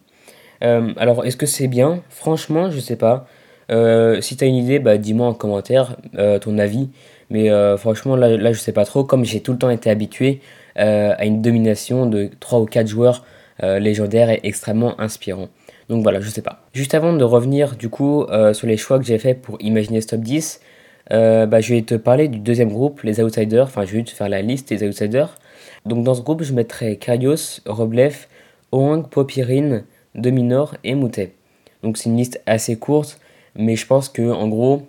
Euh, 0.63 0.93
alors 0.97 1.25
est-ce 1.25 1.37
que 1.37 1.45
c'est 1.45 1.67
bien? 1.67 2.01
Franchement, 2.09 2.69
je 2.69 2.79
sais 2.79 2.95
pas. 2.95 3.27
Euh, 3.71 4.21
si 4.21 4.35
tu 4.35 4.43
as 4.43 4.47
une 4.47 4.55
idée, 4.55 4.79
bah, 4.79 4.97
dis-moi 4.97 5.27
en 5.27 5.33
commentaire 5.33 5.97
ton 6.41 6.57
avis. 6.57 6.89
Mais 7.29 7.49
franchement, 7.77 8.15
là, 8.15 8.37
là, 8.37 8.53
je 8.53 8.59
sais 8.59 8.73
pas 8.73 8.85
trop. 8.85 9.03
Comme 9.03 9.25
j'ai 9.25 9.39
tout 9.39 9.53
le 9.53 9.57
temps 9.57 9.69
été 9.69 9.89
habitué 9.89 10.41
à 10.75 11.25
une 11.25 11.41
domination 11.41 12.05
de 12.05 12.29
3 12.39 12.59
ou 12.59 12.65
4 12.65 12.87
joueurs 12.87 13.25
légendaires 13.61 14.29
et 14.29 14.41
extrêmement 14.43 14.99
inspirants. 15.01 15.47
Donc 15.89 16.03
voilà, 16.03 16.21
je 16.21 16.29
sais 16.29 16.43
pas. 16.43 16.61
Juste 16.73 16.93
avant 16.93 17.13
de 17.13 17.23
revenir 17.23 17.75
du 17.75 17.89
coup 17.89 18.25
sur 18.53 18.67
les 18.67 18.77
choix 18.77 18.99
que 18.99 19.05
j'ai 19.05 19.17
fait 19.17 19.33
pour 19.33 19.57
imaginer 19.61 20.01
ce 20.01 20.07
top 20.07 20.19
10, 20.19 20.59
euh, 21.11 21.45
bah, 21.45 21.59
je 21.59 21.73
vais 21.73 21.81
te 21.81 21.95
parler 21.95 22.27
du 22.27 22.39
deuxième 22.39 22.69
groupe, 22.69 23.01
les 23.01 23.21
outsiders. 23.21 23.65
Enfin, 23.65 23.85
je 23.85 23.93
vais 23.93 24.03
te 24.03 24.11
faire 24.11 24.29
la 24.29 24.41
liste 24.41 24.69
des 24.69 24.87
outsiders. 24.87 25.37
Donc, 25.85 26.03
dans 26.03 26.15
ce 26.15 26.21
groupe, 26.21 26.43
je 26.43 26.53
mettrai 26.53 26.97
Karios, 26.97 27.59
Roblev, 27.65 28.27
Oang, 28.71 29.07
Popirine, 29.09 29.83
Dominor 30.15 30.75
et 30.83 30.95
Moutet. 30.95 31.33
Donc, 31.81 31.97
c'est 31.97 32.09
une 32.09 32.17
liste 32.17 32.41
assez 32.45 32.77
courte, 32.77 33.19
mais 33.55 33.75
je 33.75 33.85
pense 33.85 34.07
que 34.07 34.21
en 34.21 34.47
gros, 34.47 34.83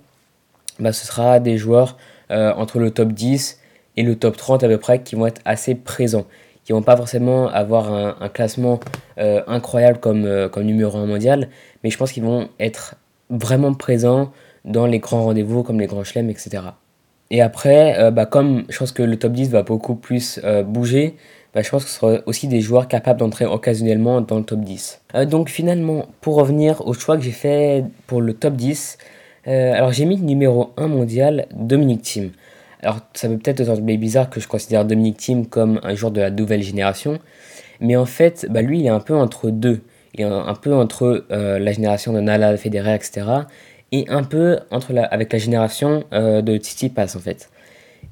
bah, 0.78 0.92
ce 0.92 1.06
sera 1.06 1.40
des 1.40 1.58
joueurs 1.58 1.96
euh, 2.30 2.52
entre 2.54 2.78
le 2.78 2.90
top 2.90 3.12
10 3.12 3.60
et 3.96 4.02
le 4.02 4.16
top 4.16 4.36
30 4.36 4.62
à 4.62 4.68
peu 4.68 4.78
près 4.78 5.02
qui 5.02 5.16
vont 5.16 5.26
être 5.26 5.40
assez 5.44 5.74
présents. 5.74 6.26
Qui 6.64 6.72
vont 6.72 6.82
pas 6.82 6.96
forcément 6.96 7.48
avoir 7.48 7.92
un, 7.92 8.28
classement 8.30 8.80
euh, 9.18 9.42
incroyable 9.46 9.98
comme, 9.98 10.48
comme 10.50 10.64
numéro 10.64 10.96
1 10.96 11.04
mondial, 11.04 11.50
mais 11.82 11.90
je 11.90 11.98
pense 11.98 12.10
qu'ils 12.10 12.22
vont 12.22 12.48
être 12.58 12.94
vraiment 13.28 13.74
présents 13.74 14.32
dans 14.64 14.86
les 14.86 14.98
grands 14.98 15.24
rendez-vous 15.24 15.62
comme 15.62 15.80
les 15.80 15.86
grands 15.86 16.04
chelems, 16.04 16.30
etc. 16.30 16.62
Et 17.30 17.40
après, 17.40 17.98
euh, 17.98 18.10
bah, 18.10 18.26
comme 18.26 18.64
je 18.68 18.78
pense 18.78 18.92
que 18.92 19.02
le 19.02 19.16
top 19.16 19.32
10 19.32 19.50
va 19.50 19.62
beaucoup 19.62 19.94
plus 19.94 20.40
euh, 20.44 20.62
bouger, 20.62 21.16
bah, 21.54 21.62
je 21.62 21.70
pense 21.70 21.84
que 21.84 21.90
ce 21.90 21.96
sera 21.96 22.18
aussi 22.26 22.48
des 22.48 22.60
joueurs 22.60 22.88
capables 22.88 23.18
d'entrer 23.18 23.46
occasionnellement 23.46 24.20
dans 24.20 24.38
le 24.38 24.44
top 24.44 24.60
10. 24.60 25.00
Euh, 25.14 25.24
donc 25.24 25.48
finalement, 25.48 26.06
pour 26.20 26.36
revenir 26.36 26.86
au 26.86 26.92
choix 26.92 27.16
que 27.16 27.22
j'ai 27.22 27.30
fait 27.30 27.84
pour 28.06 28.20
le 28.20 28.34
top 28.34 28.54
10, 28.54 28.98
alors 29.46 29.92
j'ai 29.92 30.06
mis 30.06 30.16
numéro 30.16 30.72
1 30.78 30.86
mondial 30.86 31.46
Dominique 31.54 32.00
Thiem. 32.00 32.30
Alors 32.80 33.00
ça 33.12 33.28
peut 33.28 33.36
peut-être 33.36 33.64
sembler 33.64 33.98
bizarre 33.98 34.30
que 34.30 34.40
je 34.40 34.48
considère 34.48 34.86
Dominic 34.86 35.18
Thiem 35.18 35.46
comme 35.46 35.80
un 35.82 35.94
joueur 35.94 36.12
de 36.12 36.20
la 36.22 36.30
nouvelle 36.30 36.62
génération, 36.62 37.18
mais 37.80 37.94
en 37.96 38.06
fait, 38.06 38.46
bah, 38.48 38.62
lui, 38.62 38.80
il 38.80 38.86
est 38.86 38.90
un 38.90 39.00
peu 39.00 39.14
entre 39.14 39.50
deux. 39.50 39.82
Il 40.14 40.20
est 40.20 40.24
un 40.24 40.54
peu 40.54 40.72
entre 40.72 41.26
la 41.28 41.72
génération 41.72 42.12
de 42.12 42.20
Nala, 42.20 42.56
Federer, 42.56 42.94
etc. 42.94 43.24
Et 43.92 44.06
un 44.08 44.24
peu 44.24 44.58
entre 44.70 44.92
la, 44.92 45.04
avec 45.04 45.32
la 45.32 45.38
génération 45.38 46.04
euh, 46.12 46.42
de 46.42 46.56
Titi 46.56 46.88
Pass, 46.88 47.16
en 47.16 47.20
fait. 47.20 47.50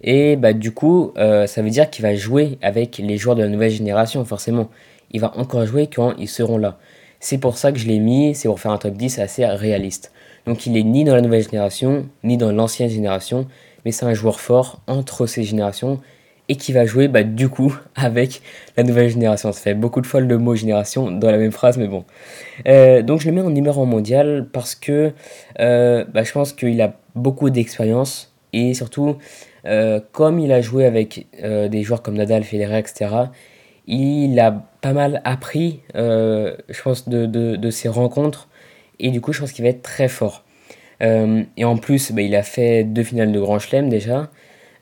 Et 0.03 0.37
bah, 0.37 0.53
du 0.53 0.73
coup, 0.73 1.13
euh, 1.17 1.47
ça 1.47 1.63
veut 1.63 1.71
dire 1.71 1.91
qu'il 1.91 2.03
va 2.03 2.15
jouer 2.15 2.59
avec 2.63 2.99
les 2.99 3.17
joueurs 3.17 3.37
de 3.37 3.43
la 3.43 3.49
nouvelle 3.49 3.71
génération, 3.71 4.25
forcément. 4.25 4.69
Il 5.11 5.21
va 5.21 5.37
encore 5.37 5.67
jouer 5.67 5.89
quand 5.89 6.15
ils 6.19 6.29
seront 6.29 6.59
là. 6.59 6.79
C'est 7.21 7.39
pour 7.39 7.57
ça 7.57 7.71
que 7.71 7.79
je 7.79 7.87
l'ai 7.87 8.01
mis, 8.01 8.35
c'est 8.35 8.49
pour 8.49 8.59
faire 8.59 8.73
un 8.73 8.79
top 8.79 8.95
10 8.95 9.19
assez 9.21 9.47
réaliste. 9.47 10.13
Donc 10.47 10.67
il 10.67 10.77
est 10.77 10.83
ni 10.83 11.05
dans 11.05 11.15
la 11.15 11.21
nouvelle 11.21 11.45
génération, 11.45 12.07
ni 12.25 12.37
dans 12.37 12.51
l'ancienne 12.51 12.89
génération, 12.89 13.47
mais 13.85 13.93
c'est 13.93 14.07
un 14.07 14.15
joueur 14.15 14.41
fort 14.41 14.81
entre 14.89 15.27
ces 15.27 15.45
générations 15.45 16.01
et 16.49 16.57
qui 16.57 16.73
va 16.73 16.87
jouer 16.87 17.09
bah, 17.09 17.23
du 17.23 17.49
coup 17.49 17.77
avec 17.95 18.43
la 18.77 18.83
nouvelle 18.83 19.09
génération. 19.09 19.53
Ça 19.53 19.61
fait 19.61 19.75
beaucoup 19.75 20.01
de 20.01 20.07
fois 20.07 20.21
le 20.21 20.39
mot 20.39 20.55
génération 20.55 21.11
dans 21.11 21.31
la 21.31 21.39
même 21.39 21.53
phrase, 21.53 21.79
mais 21.79 21.89
bon. 21.89 22.05
Euh, 22.69 23.03
donc 23.03 23.21
je 23.21 23.29
le 23.29 23.35
mets 23.35 23.41
en 23.41 23.51
numéro 23.51 23.85
mondial 23.87 24.49
parce 24.53 24.75
que 24.75 25.13
euh, 25.61 26.05
bah, 26.13 26.23
je 26.25 26.33
pense 26.33 26.53
qu'il 26.53 26.81
a 26.81 26.95
beaucoup 27.15 27.51
d'expérience 27.51 28.35
et 28.53 28.75
surtout, 28.75 29.17
euh, 29.67 30.01
comme 30.13 30.39
il 30.39 30.53
a 30.53 30.61
joué 30.61 30.85
avec 30.85 31.27
des 31.43 31.83
joueurs 31.83 32.03
comme 32.03 32.15
Nadal, 32.15 32.45
Federer, 32.45 32.79
etc., 32.79 33.09
il 33.87 34.39
a 34.39 34.65
pas 34.81 34.93
mal 34.93 35.21
appris, 35.25 35.81
je 35.95 36.83
pense, 36.83 37.09
de, 37.09 37.27
de, 37.27 37.71
ses 37.71 37.89
rencontres 37.89 38.49
et 39.01 39.11
du 39.11 39.21
coup, 39.21 39.33
je 39.33 39.41
pense 39.41 39.53
qu'il 39.53 39.65
va 39.65 39.71
être 39.71 39.83
très 39.83 40.09
fort. 40.09 40.45
et 41.01 41.65
en 41.65 41.77
plus, 41.79 42.13
bah, 42.13 42.23
il 42.23 42.37
a 42.37 42.43
fait 42.43 42.85
deux 42.85 43.03
finales 43.03 43.33
de 43.33 43.41
Grand 43.41 43.59
Chelem 43.59 43.89
déjà. 43.89 44.31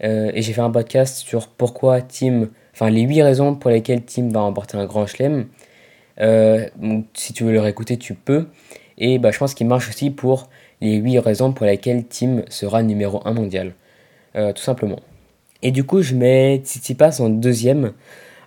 Euh, 0.02 0.30
et 0.35 0.42
j'ai 0.42 0.52
fait 0.52 0.61
un 0.61 0.71
podcast 0.71 1.19
sur 1.19 1.49
pourquoi 1.49 2.00
Tim, 2.00 2.49
enfin 2.73 2.90
les 2.90 3.02
8 3.02 3.23
raisons 3.23 3.54
pour 3.54 3.71
lesquelles 3.71 4.04
Tim 4.04 4.28
va 4.30 4.40
remporter 4.40 4.76
un 4.76 4.87
grand 4.87 5.07
chelem. 5.07 5.47
Euh, 6.21 6.66
si 7.14 7.33
tu 7.33 7.45
veux 7.45 7.52
le 7.52 7.61
réécouter, 7.61 7.97
tu 7.97 8.14
peux. 8.14 8.47
Et 8.99 9.19
bah, 9.19 9.30
je 9.30 9.38
pense 9.38 9.54
qu'il 9.54 9.66
marche 9.66 9.88
aussi 9.88 10.11
pour 10.11 10.49
les 10.80 10.97
8 10.97 11.19
raisons 11.19 11.52
pour 11.52 11.66
lesquelles 11.66 12.07
Tim 12.07 12.42
sera 12.49 12.83
numéro 12.83 13.21
1 13.25 13.33
mondial. 13.33 13.75
Euh, 14.37 14.52
tout 14.52 14.62
simplement. 14.62 15.00
Et 15.62 15.73
du 15.73 15.85
coup, 15.85 16.02
je 16.02 16.14
mets 16.14 16.59
Tsitsipas 16.64 17.21
en 17.21 17.28
deuxième. 17.28 17.92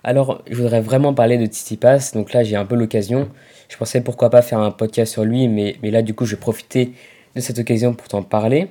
Alors, 0.02 0.42
je 0.50 0.56
voudrais 0.56 0.80
vraiment 0.80 1.14
parler 1.14 1.38
de 1.38 1.46
Tsitsipas. 1.46 2.12
Donc 2.14 2.32
là, 2.32 2.42
j'ai 2.42 2.56
un 2.56 2.64
peu 2.64 2.74
l'occasion. 2.74 3.28
Je 3.68 3.76
pensais 3.76 4.00
pourquoi 4.00 4.30
pas 4.30 4.42
faire 4.42 4.58
un 4.58 4.70
podcast 4.70 5.12
sur 5.12 5.24
lui, 5.24 5.48
mais, 5.48 5.76
mais 5.82 5.90
là, 5.90 6.02
du 6.02 6.14
coup, 6.14 6.26
je 6.26 6.34
vais 6.34 6.40
profiter 6.40 6.92
de 7.34 7.40
cette 7.40 7.58
occasion 7.58 7.94
pour 7.94 8.08
t'en 8.08 8.22
parler. 8.22 8.68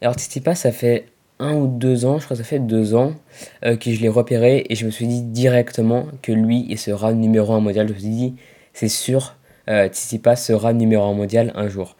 Alors, 0.00 0.14
Tsitsipas, 0.14 0.54
ça 0.54 0.72
fait 0.72 1.06
un 1.42 1.54
ou 1.54 1.66
deux 1.66 2.04
ans, 2.04 2.18
je 2.18 2.24
crois 2.24 2.36
que 2.36 2.42
ça 2.42 2.48
fait 2.48 2.60
deux 2.60 2.94
ans, 2.94 3.14
euh, 3.64 3.76
que 3.76 3.90
je 3.90 4.00
l'ai 4.00 4.08
repéré 4.08 4.64
et 4.68 4.74
je 4.74 4.86
me 4.86 4.90
suis 4.90 5.06
dit 5.06 5.22
directement 5.22 6.06
que 6.22 6.32
lui, 6.32 6.64
il 6.68 6.78
sera 6.78 7.12
numéro 7.12 7.52
un 7.52 7.60
mondial. 7.60 7.88
Je 7.88 7.92
me 7.92 7.98
suis 7.98 8.08
dit, 8.08 8.34
c'est 8.72 8.88
sûr, 8.88 9.34
euh, 9.68 9.88
Tsitsipas 9.88 10.36
sera 10.36 10.72
numéro 10.72 11.04
un 11.04 11.14
mondial 11.14 11.52
un 11.54 11.68
jour. 11.68 11.96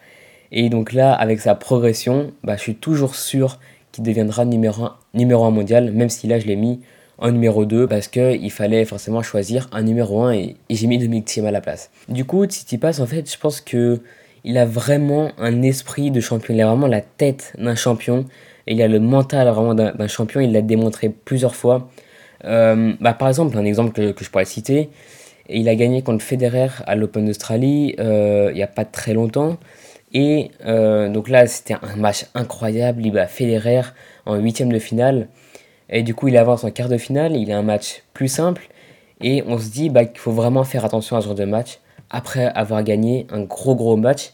Et 0.53 0.69
donc 0.69 0.93
là, 0.93 1.13
avec 1.13 1.41
sa 1.41 1.55
progression, 1.55 2.33
bah, 2.45 2.57
je 2.57 2.63
suis 2.63 2.75
toujours 2.77 3.15
sûr 3.15 3.59
qu'il 3.91 4.05
deviendra 4.05 4.45
numéro 4.45 4.85
un, 4.85 4.97
numéro 5.15 5.45
un 5.45 5.51
mondial, 5.51 5.91
même 5.93 6.09
si 6.09 6.27
là, 6.27 6.39
je 6.39 6.47
l'ai 6.47 6.57
mis 6.57 6.81
en 7.19 7.31
numéro 7.31 7.65
2 7.65 7.87
parce 7.87 8.09
qu'il 8.09 8.51
fallait 8.51 8.85
forcément 8.85 9.23
choisir 9.23 9.69
un 9.73 9.83
numéro 9.83 10.23
1 10.23 10.33
et, 10.33 10.57
j'ai 10.71 10.87
mis 10.87 10.99
Dominic 10.99 11.25
Thiem 11.25 11.47
à 11.47 11.51
la 11.51 11.61
place. 11.61 11.91
Du 12.09 12.25
coup, 12.25 12.45
Tsitsipas, 12.45 13.01
en 13.01 13.07
fait, 13.07 13.31
je 13.31 13.39
pense 13.39 13.61
que 13.61 14.01
il 14.45 14.59
a 14.59 14.67
vraiment 14.67 15.31
un 15.39 15.63
esprit 15.63 16.11
de 16.11 16.21
champion, 16.21 16.55
il 16.55 16.61
a 16.61 16.67
vraiment 16.67 16.89
la 16.89 17.01
tête 17.01 17.55
d'un 17.59 17.77
champion 17.77 18.27
il 18.67 18.83
a 18.83 18.89
le 18.89 19.01
mental 19.01 19.49
vraiment 19.49 19.75
d'un 19.75 20.09
champion, 20.09 20.41
il 20.41 20.53
l'a 20.53 20.63
démontré 20.63 21.09
plusieurs 21.09 21.55
fois. 21.55 21.89
Euh, 22.45 22.95
bah, 23.01 23.15
par 23.15 23.29
exemple, 23.29 23.57
un 23.57 23.65
exemple 23.65 23.93
que, 23.93 24.25
je 24.25 24.31
pourrais 24.31 24.45
citer, 24.45 24.91
il 25.49 25.69
a 25.69 25.75
gagné 25.75 26.03
contre 26.03 26.25
Federer 26.25 26.69
à 26.87 26.95
l'Open 26.95 27.27
d'Australie 27.27 27.95
euh, 27.99 28.49
il 28.53 28.57
n'y 28.57 28.63
a 28.63 28.69
pas 28.69 28.85
très 28.85 29.15
longtemps. 29.15 29.59
Et 30.15 30.51
euh, 30.67 31.09
donc 31.09 31.29
là, 31.29 31.47
c'était 31.47 31.75
un 31.75 31.97
match 31.97 32.27
incroyable. 32.35 33.05
Il 33.05 33.13
bat 33.13 33.27
Federer 33.27 33.83
en 34.27 34.37
huitième 34.37 34.73
de 34.73 34.79
finale. 34.79 35.29
Et 35.89 36.03
du 36.03 36.15
coup, 36.15 36.29
il 36.29 36.37
avance 36.37 36.65
en 36.65 36.71
quart 36.71 36.89
de 36.89 36.99
finale. 36.99 37.37
Il 37.37 37.51
a 37.51 37.59
un 37.59 37.63
match 37.63 38.03
plus 38.13 38.29
simple. 38.29 38.69
Et 39.21 39.43
on 39.47 39.59
se 39.59 39.71
dit 39.71 39.89
bah, 39.89 40.05
qu'il 40.05 40.19
faut 40.19 40.33
vraiment 40.33 40.65
faire 40.65 40.85
attention 40.85 41.17
à 41.17 41.21
ce 41.21 41.27
genre 41.27 41.35
de 41.35 41.45
match 41.45 41.79
après 42.11 42.47
avoir 42.47 42.83
gagné 42.83 43.27
un 43.31 43.43
gros 43.43 43.75
gros 43.75 43.97
match. 43.97 44.33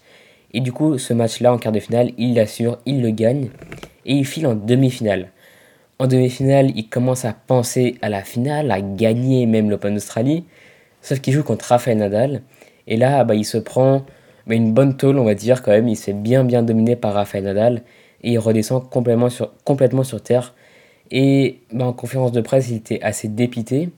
Et 0.52 0.60
du 0.60 0.72
coup, 0.72 0.98
ce 0.98 1.12
match-là 1.12 1.52
en 1.52 1.58
quart 1.58 1.72
de 1.72 1.80
finale, 1.80 2.10
il 2.16 2.34
l'assure, 2.34 2.78
il 2.86 3.02
le 3.02 3.10
gagne 3.10 3.50
et 4.08 4.14
il 4.14 4.26
file 4.26 4.46
en 4.48 4.54
demi-finale. 4.54 5.28
En 6.00 6.06
demi-finale, 6.06 6.72
il 6.74 6.88
commence 6.88 7.24
à 7.24 7.32
penser 7.32 7.96
à 8.02 8.08
la 8.08 8.24
finale, 8.24 8.70
à 8.70 8.80
gagner 8.80 9.46
même 9.46 9.70
l'Open 9.70 9.94
d'Australie, 9.94 10.44
sauf 11.02 11.20
qu'il 11.20 11.34
joue 11.34 11.44
contre 11.44 11.66
Rafael 11.66 11.98
Nadal. 11.98 12.42
Et 12.86 12.96
là, 12.96 13.22
bah, 13.24 13.34
il 13.34 13.44
se 13.44 13.58
prend 13.58 14.04
bah, 14.46 14.54
une 14.54 14.72
bonne 14.72 14.96
tôle, 14.96 15.18
on 15.18 15.24
va 15.24 15.34
dire 15.34 15.62
quand 15.62 15.70
même. 15.70 15.88
Il 15.88 15.96
se 15.96 16.04
fait 16.04 16.12
bien 16.14 16.42
bien 16.42 16.62
dominer 16.62 16.96
par 16.96 17.14
Rafael 17.14 17.44
Nadal 17.44 17.82
et 18.22 18.32
il 18.32 18.38
redescend 18.38 18.88
complètement 18.88 19.28
sur, 19.28 19.52
complètement 19.64 20.04
sur 20.04 20.22
terre. 20.22 20.54
Et 21.10 21.60
bah, 21.72 21.84
en 21.84 21.92
conférence 21.92 22.32
de 22.32 22.40
presse, 22.40 22.70
il 22.70 22.76
était 22.76 23.02
assez 23.02 23.28
dépité. 23.28 23.90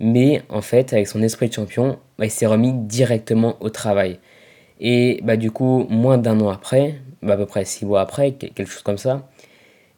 Mais 0.00 0.42
en 0.48 0.62
fait, 0.62 0.92
avec 0.92 1.06
son 1.06 1.22
esprit 1.22 1.48
de 1.48 1.54
champion, 1.54 1.98
il 2.20 2.30
s'est 2.30 2.46
remis 2.46 2.72
directement 2.72 3.56
au 3.60 3.70
travail. 3.70 4.18
Et 4.80 5.22
du 5.38 5.52
coup, 5.52 5.86
moins 5.88 6.18
d'un 6.18 6.40
an 6.40 6.48
après, 6.48 6.96
à 7.28 7.36
peu 7.36 7.46
près 7.46 7.64
six 7.64 7.86
mois 7.86 8.00
après, 8.00 8.32
quelque 8.32 8.66
chose 8.66 8.82
comme 8.82 8.98
ça, 8.98 9.28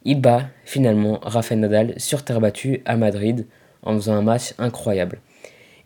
il 0.05 0.21
bat 0.21 0.43
finalement 0.65 1.19
Rafael 1.23 1.61
Nadal 1.61 1.95
sur 1.97 2.25
terre 2.25 2.41
battue 2.41 2.83
à 2.85 2.97
Madrid 2.97 3.47
en 3.83 3.95
faisant 3.95 4.15
un 4.15 4.23
match 4.23 4.55
incroyable. 4.59 5.21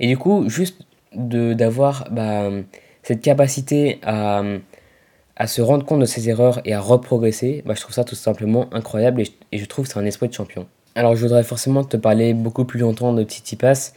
Et 0.00 0.06
du 0.06 0.16
coup, 0.16 0.48
juste 0.48 0.82
d'avoir 1.14 2.08
bah, 2.10 2.50
cette 3.02 3.20
capacité 3.20 3.98
à, 4.02 4.42
à, 5.36 5.46
se 5.46 5.62
rendre 5.62 5.84
compte 5.84 6.00
de 6.00 6.04
ses 6.04 6.28
erreurs 6.28 6.60
et 6.64 6.74
à 6.74 6.80
reprogresser, 6.80 7.62
bah, 7.66 7.74
je 7.74 7.80
trouve 7.80 7.94
ça 7.94 8.04
tout 8.04 8.14
simplement 8.14 8.72
incroyable 8.72 9.22
et 9.52 9.58
je, 9.58 9.64
trouve 9.66 9.86
que 9.86 9.92
c'est 9.92 9.98
un 9.98 10.04
esprit 10.04 10.28
de 10.28 10.34
champion. 10.34 10.66
Alors 10.94 11.14
je 11.14 11.22
voudrais 11.22 11.44
forcément 11.44 11.84
te 11.84 11.96
parler 11.96 12.34
beaucoup 12.34 12.64
plus 12.64 12.80
longtemps 12.80 13.12
de 13.12 13.22
Titi 13.22 13.56
Pass, 13.56 13.94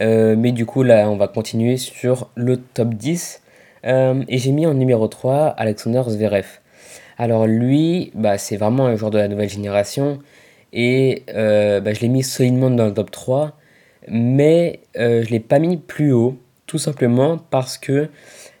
euh, 0.00 0.36
mais 0.36 0.52
du 0.52 0.66
coup 0.66 0.82
là 0.82 1.08
on 1.08 1.16
va 1.16 1.28
continuer 1.28 1.76
sur 1.76 2.28
le 2.34 2.58
top 2.58 2.94
10. 2.94 3.42
Euh, 3.84 4.22
et 4.28 4.38
j'ai 4.38 4.52
mis 4.52 4.66
en 4.66 4.74
numéro 4.74 5.08
3 5.08 5.46
Alexander 5.48 6.02
Zverev. 6.06 6.61
Alors 7.22 7.46
lui, 7.46 8.10
bah, 8.16 8.36
c'est 8.36 8.56
vraiment 8.56 8.86
un 8.86 8.96
joueur 8.96 9.12
de 9.12 9.18
la 9.18 9.28
nouvelle 9.28 9.48
génération. 9.48 10.18
Et 10.72 11.22
euh, 11.32 11.80
bah, 11.80 11.94
je 11.94 12.00
l'ai 12.00 12.08
mis 12.08 12.24
solidement 12.24 12.68
dans 12.68 12.86
le 12.86 12.92
top 12.92 13.12
3. 13.12 13.56
Mais 14.08 14.80
euh, 14.96 15.22
je 15.22 15.28
ne 15.28 15.30
l'ai 15.30 15.38
pas 15.38 15.60
mis 15.60 15.76
plus 15.76 16.10
haut. 16.10 16.36
Tout 16.66 16.78
simplement 16.78 17.38
parce 17.38 17.78
que 17.78 18.08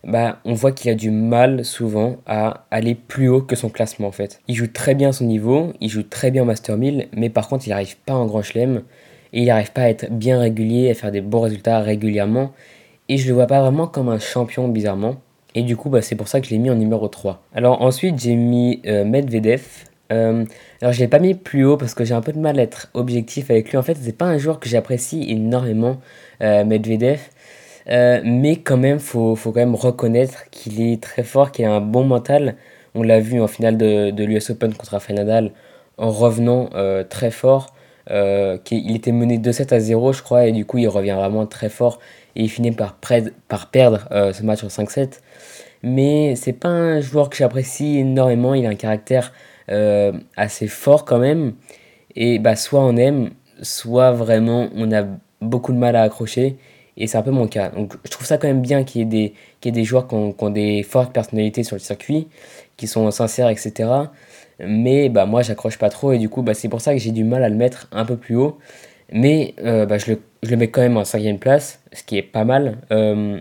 bah, 0.04 0.38
on 0.44 0.54
voit 0.54 0.70
qu'il 0.70 0.92
a 0.92 0.94
du 0.94 1.10
mal 1.10 1.64
souvent 1.64 2.18
à 2.24 2.66
aller 2.70 2.94
plus 2.94 3.28
haut 3.28 3.42
que 3.42 3.56
son 3.56 3.68
classement 3.68 4.06
en 4.06 4.12
fait. 4.12 4.40
Il 4.46 4.54
joue 4.54 4.68
très 4.68 4.94
bien 4.94 5.10
son 5.10 5.24
niveau, 5.24 5.72
il 5.80 5.88
joue 5.88 6.04
très 6.04 6.30
bien 6.30 6.42
au 6.42 6.44
Master 6.44 6.76
1000, 6.76 7.08
mais 7.16 7.30
par 7.30 7.48
contre 7.48 7.66
il 7.66 7.70
n'arrive 7.70 7.96
pas 7.96 8.14
en 8.14 8.26
Grand 8.26 8.42
Chelem 8.42 8.82
et 9.32 9.40
il 9.40 9.46
n'arrive 9.46 9.72
pas 9.72 9.82
à 9.82 9.88
être 9.88 10.12
bien 10.12 10.38
régulier, 10.38 10.90
à 10.90 10.94
faire 10.94 11.10
des 11.10 11.20
bons 11.20 11.40
résultats 11.40 11.80
régulièrement. 11.80 12.52
Et 13.08 13.16
je 13.16 13.26
le 13.26 13.34
vois 13.34 13.46
pas 13.46 13.60
vraiment 13.60 13.88
comme 13.88 14.08
un 14.08 14.18
champion 14.20 14.68
bizarrement. 14.68 15.16
Et 15.54 15.62
du 15.62 15.76
coup, 15.76 15.90
bah, 15.90 16.02
c'est 16.02 16.16
pour 16.16 16.28
ça 16.28 16.40
que 16.40 16.46
je 16.46 16.50
l'ai 16.52 16.58
mis 16.58 16.70
en 16.70 16.74
numéro 16.74 17.08
3. 17.08 17.42
Alors 17.54 17.82
ensuite, 17.82 18.18
j'ai 18.18 18.34
mis 18.34 18.80
euh, 18.86 19.04
Medvedev. 19.04 19.62
Euh, 20.10 20.44
alors 20.82 20.92
je 20.92 21.00
l'ai 21.00 21.08
pas 21.08 21.18
mis 21.18 21.34
plus 21.34 21.64
haut 21.64 21.78
parce 21.78 21.94
que 21.94 22.04
j'ai 22.04 22.12
un 22.12 22.20
peu 22.20 22.32
de 22.32 22.38
mal 22.38 22.58
à 22.58 22.62
être 22.62 22.88
objectif 22.94 23.50
avec 23.50 23.70
lui. 23.70 23.78
En 23.78 23.82
fait, 23.82 23.96
c'est 24.00 24.16
pas 24.16 24.26
un 24.26 24.38
joueur 24.38 24.60
que 24.60 24.68
j'apprécie 24.68 25.24
énormément, 25.28 25.98
euh, 26.42 26.64
Medvedev. 26.64 27.20
mais 27.86 28.56
quand 28.56 28.76
même, 28.76 28.98
faut, 28.98 29.36
faut 29.36 29.52
quand 29.52 29.60
même 29.60 29.74
reconnaître 29.74 30.50
qu'il 30.50 30.80
est 30.80 31.02
très 31.02 31.22
fort, 31.22 31.52
qu'il 31.52 31.64
a 31.64 31.72
un 31.72 31.80
bon 31.80 32.04
mental. 32.04 32.56
On 32.94 33.02
l'a 33.02 33.20
vu 33.20 33.40
en 33.40 33.46
finale 33.46 33.76
de, 33.78 34.10
de 34.10 34.24
l'US 34.24 34.50
Open 34.50 34.74
contre 34.74 34.92
Rafael 34.92 35.16
Nadal 35.16 35.52
en 35.98 36.10
revenant 36.10 36.68
très 37.08 37.30
fort. 37.30 37.74
il 38.10 38.96
était 38.96 39.12
mené 39.12 39.38
2-7 39.38 39.74
à 39.74 39.80
0, 39.80 40.12
je 40.12 40.22
crois, 40.22 40.46
et 40.46 40.52
du 40.52 40.64
coup, 40.66 40.78
il 40.78 40.88
revient 40.88 41.16
vraiment 41.16 41.46
très 41.46 41.68
fort 41.68 41.98
et 42.36 42.42
il 42.42 42.48
finit 42.48 42.72
par, 42.72 42.96
perdre 43.70 44.08
ce 44.32 44.42
match 44.42 44.64
en 44.64 44.68
5-7 44.68 45.20
mais 45.82 46.36
c'est 46.36 46.52
pas 46.52 46.68
un 46.68 47.00
joueur 47.00 47.28
que 47.28 47.36
j'apprécie 47.36 47.98
énormément. 47.98 48.54
Il 48.54 48.66
a 48.66 48.68
un 48.68 48.74
caractère 48.74 49.32
euh, 49.70 50.12
assez 50.36 50.68
fort 50.68 51.04
quand 51.04 51.18
même. 51.18 51.54
Et 52.14 52.38
bah, 52.38 52.56
soit 52.56 52.80
on 52.80 52.96
aime, 52.96 53.30
soit 53.62 54.12
vraiment 54.12 54.68
on 54.74 54.92
a 54.92 55.04
beaucoup 55.40 55.72
de 55.72 55.78
mal 55.78 55.96
à 55.96 56.02
accrocher. 56.02 56.56
Et 56.96 57.06
c'est 57.06 57.18
un 57.18 57.22
peu 57.22 57.30
mon 57.30 57.48
cas. 57.48 57.70
Donc 57.70 57.94
je 58.04 58.10
trouve 58.10 58.26
ça 58.26 58.38
quand 58.38 58.48
même 58.48 58.60
bien 58.60 58.84
qu'il 58.84 59.00
y 59.00 59.02
ait 59.02 59.06
des, 59.06 59.34
y 59.64 59.68
ait 59.68 59.72
des 59.72 59.84
joueurs 59.84 60.06
qui 60.06 60.14
ont, 60.14 60.32
qui 60.32 60.44
ont, 60.44 60.50
des 60.50 60.82
fortes 60.82 61.12
personnalités 61.12 61.64
sur 61.64 61.74
le 61.74 61.80
circuit, 61.80 62.28
qui 62.76 62.86
sont 62.86 63.10
sincères, 63.10 63.48
etc. 63.48 63.90
Mais 64.60 65.08
bah, 65.08 65.26
moi, 65.26 65.42
j'accroche 65.42 65.78
pas 65.78 65.90
trop. 65.90 66.12
Et 66.12 66.18
du 66.18 66.28
coup, 66.28 66.42
bah, 66.42 66.54
c'est 66.54 66.68
pour 66.68 66.80
ça 66.80 66.92
que 66.92 66.98
j'ai 66.98 67.10
du 67.10 67.24
mal 67.24 67.42
à 67.42 67.48
le 67.48 67.56
mettre 67.56 67.88
un 67.92 68.04
peu 68.04 68.16
plus 68.16 68.36
haut. 68.36 68.58
Mais 69.12 69.54
euh, 69.62 69.86
bah, 69.86 69.98
je, 69.98 70.12
le, 70.12 70.20
je, 70.42 70.50
le, 70.50 70.56
mets 70.56 70.68
quand 70.68 70.80
même 70.80 70.96
en 70.96 71.04
cinquième 71.04 71.38
place, 71.38 71.80
ce 71.92 72.02
qui 72.02 72.16
est 72.16 72.22
pas 72.22 72.44
mal. 72.44 72.78
Euh, 72.90 73.38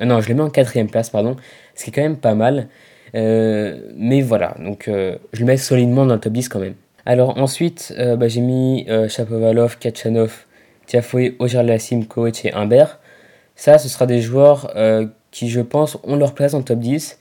non, 0.00 0.20
je 0.20 0.28
le 0.28 0.34
mets 0.34 0.42
en 0.42 0.50
quatrième 0.50 0.88
place, 0.88 1.10
pardon 1.10 1.36
ce 1.74 1.84
qui 1.84 1.90
est 1.90 1.92
quand 1.92 2.02
même 2.02 2.18
pas 2.18 2.34
mal. 2.34 2.68
Euh, 3.14 3.78
mais 3.96 4.20
voilà, 4.20 4.56
donc 4.58 4.84
je 4.88 5.18
le 5.38 5.44
mets 5.44 5.56
solidement 5.56 6.06
dans 6.06 6.14
le 6.14 6.20
top 6.20 6.32
10 6.32 6.48
quand 6.48 6.58
même. 6.58 6.74
Alors 7.04 7.38
ensuite, 7.38 7.94
bah, 7.96 8.28
j'ai 8.28 8.40
mis 8.40 8.86
Chapovalov, 9.08 9.78
Kachanov, 9.78 10.46
Tiafoe, 10.86 11.34
Ojarlassim, 11.38 12.04
Koech 12.06 12.44
et 12.44 12.52
Humbert. 12.52 12.98
Ça, 13.54 13.78
ce 13.78 13.88
sera 13.88 14.06
des 14.06 14.20
joueurs 14.20 14.72
qui, 15.30 15.50
je 15.50 15.60
pense, 15.60 15.98
ont 16.02 16.16
leur 16.16 16.34
place 16.34 16.54
en 16.54 16.62
top 16.62 16.78
10, 16.78 17.18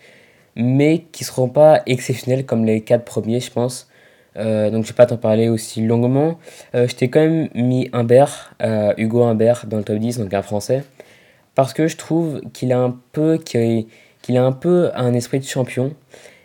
mais 0.55 1.05
qui 1.11 1.23
ne 1.23 1.27
seront 1.27 1.49
pas 1.49 1.81
exceptionnels 1.85 2.45
comme 2.45 2.65
les 2.65 2.81
4 2.81 3.03
premiers, 3.03 3.41
je 3.41 3.51
pense. 3.51 3.89
Euh, 4.37 4.69
donc 4.69 4.83
je 4.83 4.89
vais 4.89 4.95
pas 4.95 5.05
t'en 5.05 5.17
parler 5.17 5.49
aussi 5.49 5.81
longuement. 5.81 6.37
Euh, 6.75 6.87
je 6.87 6.95
t'ai 6.95 7.09
quand 7.09 7.21
même 7.21 7.49
mis 7.55 7.89
Humbert, 7.93 8.53
euh, 8.61 8.93
Hugo 8.97 9.23
Humbert 9.23 9.65
dans 9.67 9.77
le 9.77 9.83
top 9.83 9.97
10, 9.97 10.19
donc 10.19 10.33
un 10.33 10.41
français, 10.41 10.83
parce 11.55 11.73
que 11.73 11.87
je 11.87 11.97
trouve 11.97 12.41
qu'il 12.53 12.73
a 12.73 12.79
un 12.79 12.97
peu, 13.11 13.37
qu'il 13.37 13.87
a 14.37 14.43
un 14.43 14.51
peu 14.51 14.91
un 14.95 15.13
esprit 15.13 15.39
de 15.39 15.45
champion, 15.45 15.93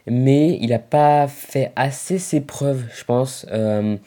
mais 0.06 0.58
il 0.60 0.70
n'a 0.70 0.78
pas 0.78 1.28
fait 1.28 1.72
assez 1.76 2.18
ses 2.18 2.40
preuves, 2.40 2.84
je 2.96 3.04
pense. 3.04 3.46
je 3.50 3.98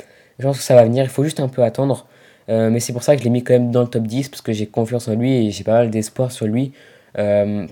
pense 0.42 0.58
que 0.58 0.64
ça 0.64 0.76
va 0.76 0.84
venir, 0.86 1.04
il 1.04 1.10
faut 1.10 1.24
juste 1.24 1.40
un 1.40 1.50
peu 1.50 1.64
attendre. 1.64 2.08
mais 2.48 2.80
c'est 2.80 2.94
pour 2.94 3.04
ça 3.04 3.16
que 3.16 3.20
je 3.20 3.26
l'ai 3.26 3.30
mis 3.32 3.44
quand 3.44 3.54
même 3.54 3.72
dans 3.72 3.82
le 3.82 3.88
top 3.88 4.04
10, 4.08 4.30
parce 4.30 4.42
que 4.42 4.54
j'ai 4.54 4.68
confiance 4.68 5.08
en 5.08 5.16
lui 5.16 5.34
et 5.48 5.52
j'ai 5.52 5.64
pas 5.64 5.74
mal 5.74 5.90
d'espoir 5.90 6.32
sur 6.32 6.48
lui 6.48 6.74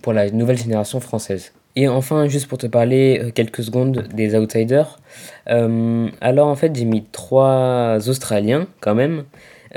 pour 0.01 0.13
la 0.13 0.29
nouvelle 0.31 0.57
génération 0.57 0.99
française. 0.99 1.53
Et 1.75 1.87
enfin, 1.87 2.27
juste 2.27 2.47
pour 2.47 2.57
te 2.57 2.67
parler 2.67 3.19
euh, 3.21 3.31
quelques 3.31 3.63
secondes 3.63 4.07
des 4.13 4.35
outsiders. 4.35 4.99
Euh, 5.49 6.09
alors 6.19 6.47
en 6.47 6.55
fait, 6.55 6.75
j'ai 6.75 6.85
mis 6.85 7.03
trois 7.11 7.97
Australiens 8.09 8.67
quand 8.81 8.95
même. 8.95 9.23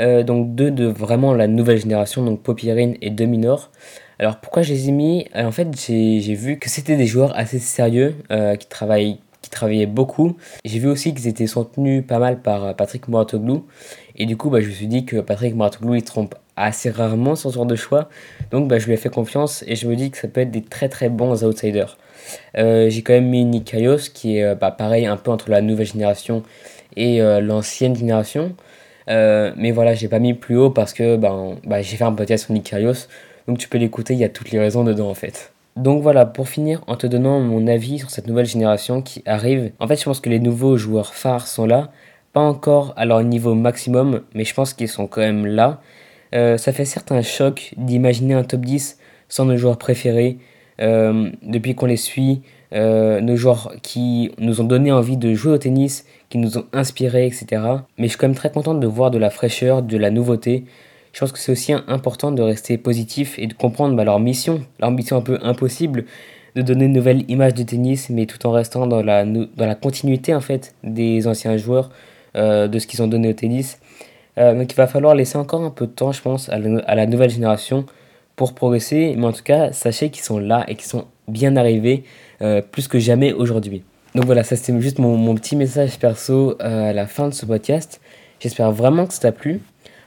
Euh, 0.00 0.24
donc 0.24 0.56
deux 0.56 0.72
de 0.72 0.86
vraiment 0.86 1.34
la 1.34 1.46
nouvelle 1.46 1.78
génération, 1.78 2.24
donc 2.24 2.42
Popirine 2.42 2.96
et 3.00 3.10
Dominor. 3.10 3.70
Alors 4.18 4.40
pourquoi 4.40 4.62
je 4.62 4.72
les 4.72 4.88
ai 4.88 4.92
mis? 4.92 5.26
En 5.34 5.52
fait, 5.52 5.68
j'ai 5.76 6.34
vu 6.34 6.58
que 6.58 6.68
c'était 6.68 6.96
des 6.96 7.06
joueurs 7.06 7.36
assez 7.36 7.58
sérieux 7.58 8.14
qui, 8.58 8.66
travaillent, 8.68 9.18
qui 9.44 9.50
travaillaient 9.50 9.86
beaucoup. 9.86 10.36
J'ai 10.64 10.78
vu 10.78 10.88
aussi 10.88 11.14
qu'ils 11.14 11.28
étaient 11.28 11.46
soutenus 11.46 12.04
pas 12.06 12.18
mal 12.18 12.40
par 12.40 12.74
Patrick 12.74 13.08
Mouratoglou. 13.08 13.66
Et 14.16 14.26
du 14.26 14.36
coup, 14.36 14.50
bah, 14.50 14.60
je 14.60 14.68
me 14.68 14.72
suis 14.72 14.86
dit 14.86 15.04
que 15.04 15.18
Patrick 15.18 15.54
Mouratoglou, 15.54 15.94
il 15.94 16.02
trompe 16.02 16.34
assez 16.56 16.90
rarement 16.90 17.34
ce 17.34 17.48
genre 17.48 17.66
de 17.66 17.76
choix. 17.76 18.08
Donc 18.50 18.68
bah, 18.68 18.78
je 18.78 18.86
lui 18.86 18.94
ai 18.94 18.96
fait 18.96 19.08
confiance 19.08 19.64
et 19.66 19.76
je 19.76 19.88
me 19.88 19.96
dis 19.96 20.10
que 20.10 20.18
ça 20.18 20.28
peut 20.28 20.40
être 20.40 20.50
des 20.50 20.62
très 20.62 20.88
très 20.88 21.08
bons 21.08 21.44
outsiders. 21.44 21.98
Euh, 22.56 22.88
j'ai 22.88 23.02
quand 23.02 23.12
même 23.12 23.28
mis 23.28 23.44
Nikaios 23.44 24.10
qui 24.12 24.38
est 24.38 24.44
euh, 24.44 24.54
bah, 24.54 24.70
pareil 24.70 25.06
un 25.06 25.16
peu 25.16 25.30
entre 25.30 25.50
la 25.50 25.60
nouvelle 25.60 25.86
génération 25.86 26.42
et 26.96 27.20
euh, 27.20 27.40
l'ancienne 27.40 27.94
génération. 27.96 28.54
mais 29.08 29.70
voilà, 29.72 29.94
j'ai 29.94 30.08
pas 30.08 30.18
mis 30.18 30.34
plus 30.34 30.56
haut 30.56 30.70
parce 30.70 30.92
que 30.92 31.16
ben, 31.16 31.56
bah, 31.64 31.82
j'ai 31.82 31.96
fait 31.96 32.04
un 32.04 32.12
podcast 32.12 32.46
sur 32.46 32.54
Nikaios. 32.54 33.08
Donc 33.46 33.58
tu 33.58 33.68
peux 33.68 33.78
l'écouter, 33.78 34.14
il 34.14 34.20
y 34.20 34.24
a 34.24 34.28
toutes 34.28 34.50
les 34.50 34.58
raisons 34.58 34.84
dedans 34.84 35.10
en 35.10 35.14
fait. 35.14 35.53
Donc 35.76 36.02
voilà, 36.02 36.24
pour 36.24 36.48
finir, 36.48 36.82
en 36.86 36.96
te 36.96 37.06
donnant 37.06 37.40
mon 37.40 37.66
avis 37.66 37.98
sur 37.98 38.10
cette 38.10 38.28
nouvelle 38.28 38.46
génération 38.46 39.02
qui 39.02 39.22
arrive, 39.26 39.72
en 39.80 39.88
fait 39.88 39.96
je 39.96 40.04
pense 40.04 40.20
que 40.20 40.30
les 40.30 40.38
nouveaux 40.38 40.76
joueurs 40.76 41.14
phares 41.14 41.48
sont 41.48 41.66
là, 41.66 41.90
pas 42.32 42.40
encore 42.40 42.94
à 42.96 43.04
leur 43.04 43.22
niveau 43.22 43.54
maximum, 43.54 44.22
mais 44.34 44.44
je 44.44 44.54
pense 44.54 44.72
qu'ils 44.72 44.88
sont 44.88 45.06
quand 45.06 45.20
même 45.20 45.46
là. 45.46 45.80
Euh, 46.34 46.58
ça 46.58 46.72
fait 46.72 46.84
certes 46.84 47.12
un 47.12 47.22
choc 47.22 47.74
d'imaginer 47.76 48.34
un 48.34 48.44
top 48.44 48.60
10 48.60 48.98
sans 49.28 49.44
nos 49.46 49.56
joueurs 49.56 49.78
préférés. 49.78 50.38
Euh, 50.80 51.30
depuis 51.42 51.74
qu'on 51.74 51.86
les 51.86 51.96
suit, 51.96 52.42
euh, 52.72 53.20
nos 53.20 53.36
joueurs 53.36 53.74
qui 53.82 54.32
nous 54.38 54.60
ont 54.60 54.64
donné 54.64 54.90
envie 54.90 55.16
de 55.16 55.34
jouer 55.34 55.52
au 55.52 55.58
tennis, 55.58 56.04
qui 56.28 56.38
nous 56.38 56.58
ont 56.58 56.64
inspirés, 56.72 57.26
etc. 57.26 57.62
Mais 57.98 58.06
je 58.06 58.10
suis 58.10 58.18
quand 58.18 58.26
même 58.26 58.36
très 58.36 58.50
contente 58.50 58.80
de 58.80 58.86
voir 58.86 59.10
de 59.10 59.18
la 59.18 59.30
fraîcheur, 59.30 59.82
de 59.82 59.96
la 59.96 60.10
nouveauté. 60.10 60.64
Je 61.14 61.20
pense 61.20 61.32
que 61.32 61.38
c'est 61.38 61.52
aussi 61.52 61.72
important 61.72 62.32
de 62.32 62.42
rester 62.42 62.76
positif 62.76 63.38
et 63.38 63.46
de 63.46 63.54
comprendre 63.54 63.96
bah, 63.96 64.04
leur 64.04 64.20
mission, 64.20 64.60
leur 64.80 64.90
mission 64.90 65.16
un 65.16 65.22
peu 65.22 65.38
impossible, 65.42 66.04
de 66.54 66.60
donner 66.60 66.84
une 66.84 66.92
nouvelle 66.92 67.24
image 67.30 67.54
de 67.54 67.62
tennis, 67.62 68.10
mais 68.10 68.26
tout 68.26 68.46
en 68.46 68.50
restant 68.50 68.86
dans 68.86 69.02
la, 69.02 69.24
dans 69.24 69.48
la 69.56 69.74
continuité 69.74 70.34
en 70.34 70.42
fait 70.42 70.74
des 70.84 71.26
anciens 71.26 71.56
joueurs, 71.56 71.88
de 72.34 72.78
ce 72.80 72.86
qu'ils 72.86 73.00
ont 73.00 73.06
donné 73.06 73.28
au 73.28 73.32
tennis. 73.32 73.78
Euh, 74.38 74.54
donc 74.54 74.72
il 74.72 74.76
va 74.76 74.86
falloir 74.86 75.14
laisser 75.14 75.38
encore 75.38 75.62
un 75.62 75.70
peu 75.70 75.86
de 75.86 75.92
temps, 75.92 76.12
je 76.12 76.20
pense, 76.20 76.48
à 76.48 76.58
la, 76.58 77.06
nouvelle 77.06 77.30
génération 77.30 77.86
pour 78.36 78.54
progresser. 78.54 79.14
Mais 79.16 79.26
en 79.26 79.32
tout 79.32 79.42
cas, 79.42 79.72
sachez 79.72 80.10
qu'ils 80.10 80.24
sont 80.24 80.38
là 80.38 80.64
et 80.68 80.74
qu'ils 80.74 80.88
sont 80.88 81.06
bien 81.28 81.56
arrivés 81.56 82.04
euh, 82.42 82.60
plus 82.60 82.88
que 82.88 82.98
jamais 82.98 83.32
aujourd'hui. 83.32 83.82
Donc 84.14 84.26
voilà, 84.26 84.44
ça 84.44 84.56
c'était 84.56 84.78
juste 84.80 84.98
mon, 84.98 85.34
petit 85.34 85.56
message 85.56 85.98
perso 85.98 86.56
euh, 86.60 86.90
à 86.90 86.92
la 86.92 87.06
fin 87.06 87.28
de 87.28 87.34
ce 87.34 87.46
podcast. 87.46 88.00
J'espère 88.40 88.72
vraiment 88.72 89.06
que 89.06 89.14
ça 89.14 89.20
t'a 89.20 89.32
plu. 89.32 89.60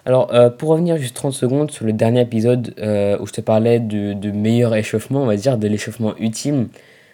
Alors, 0.08 0.32
pour 0.58 0.70
revenir 0.70 0.98
juste 0.98 1.18
30 1.18 1.34
secondes 1.34 1.70
sur 1.70 1.86
le 1.86 1.92
dernier 1.92 2.22
épisode 2.22 2.74
où 2.78 3.28
je 3.28 3.34
te 3.34 3.42
parlais 3.42 3.82
de, 3.82 4.14
de, 4.14 4.32
meilleur 4.32 4.74
échauffement, 4.74 5.22
on 5.22 5.26
va 5.26 5.36
dire, 5.36 5.58
de 5.58 5.68
l'échauffement 5.68 6.16
ultime, 6.18 6.70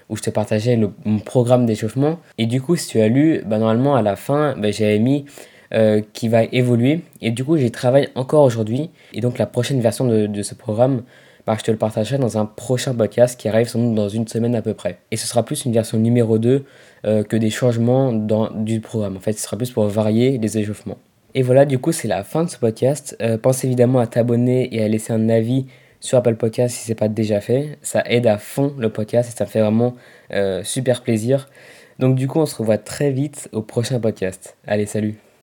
où 0.10 0.16
je 0.16 0.22
te 0.22 0.30
partageais 0.30 0.80
mon 1.06 1.18
programme 1.18 1.66
d'échauffement. 1.66 2.20
Et 2.38 2.46
du 2.46 2.62
coup, 2.62 2.76
si 2.76 2.88
tu 2.88 3.02
as 3.02 3.08
lu, 3.08 3.42
bah, 3.48 3.58
normalement 3.58 3.96
à 3.96 4.04
la 4.04 4.16
fin, 4.16 4.56
bah, 4.58 4.70
j'avais 4.70 5.00
mis 5.00 5.26
euh, 5.74 6.02
qui 6.14 6.28
va 6.28 6.44
évoluer. 6.44 7.02
Et 7.20 7.32
du 7.32 7.44
coup, 7.44 7.58
j'y 7.58 7.72
travaille 7.72 8.10
encore 8.14 8.44
aujourd'hui. 8.44 8.92
Et 9.12 9.22
donc, 9.22 9.40
la 9.40 9.48
prochaine 9.48 9.82
version 9.82 10.06
de, 10.06 10.42
ce 10.44 10.54
programme, 10.54 11.02
bah, 11.48 11.56
je 11.58 11.64
te 11.64 11.72
le 11.72 11.78
partagerai 11.78 12.20
dans 12.20 12.38
un 12.38 12.46
prochain 12.46 12.94
podcast 12.94 13.40
qui 13.40 13.48
arrive 13.48 13.68
sans 13.68 13.80
doute 13.80 13.96
dans 13.96 14.08
une 14.08 14.28
semaine 14.28 14.54
à 14.54 14.62
peu 14.62 14.76
près. 14.76 15.00
Et 15.10 15.18
ce 15.18 15.28
sera 15.28 15.42
plus 15.42 15.66
une 15.66 15.74
version 15.74 15.98
numéro 15.98 16.38
2 16.38 16.64
euh, 17.06 17.24
que 17.24 17.36
des 17.36 17.50
changements 17.50 18.14
dans, 18.14 18.52
du 18.52 18.82
programme. 18.82 19.18
En 19.18 19.20
fait, 19.20 19.34
ce 19.34 19.42
sera 19.42 19.58
plus 19.58 19.72
pour 19.72 19.88
varier 19.88 20.38
les 20.38 20.60
échauffements. 20.60 21.00
Et 21.36 21.42
voilà, 21.42 21.66
du 21.66 21.80
coup, 21.80 21.92
c'est 21.92 22.08
la 22.08 22.24
fin 22.24 22.44
de 22.44 22.50
ce 22.50 22.58
podcast. 22.58 23.16
Euh, 23.22 23.38
pense 23.38 23.64
évidemment 23.64 24.00
à 24.00 24.08
t'abonner 24.08 24.74
et 24.76 24.84
à 24.84 24.88
laisser 24.88 25.14
un 25.14 25.30
avis 25.30 25.66
sur 26.00 26.18
Apple 26.18 26.36
Podcast 26.36 26.76
si 26.76 26.84
ce 26.84 26.92
n'est 26.92 26.96
pas 26.96 27.08
déjà 27.08 27.42
fait. 27.42 27.78
Ça 27.82 28.04
aide 28.06 28.28
à 28.28 28.38
fond 28.38 28.74
le 28.78 28.90
podcast 28.90 29.30
et 29.34 29.38
ça 29.38 29.46
me 29.46 29.50
fait 29.50 29.62
vraiment 29.62 29.96
super 30.64 31.02
plaisir. 31.02 31.50
Donc 32.00 32.16
du 32.16 32.28
coup, 32.28 32.40
on 32.40 32.46
se 32.46 32.56
revoit 32.56 32.78
très 32.78 33.12
vite 33.12 33.50
au 33.52 33.62
prochain 33.62 34.00
podcast. 34.00 34.58
Allez, 34.68 34.86
salut 34.86 35.24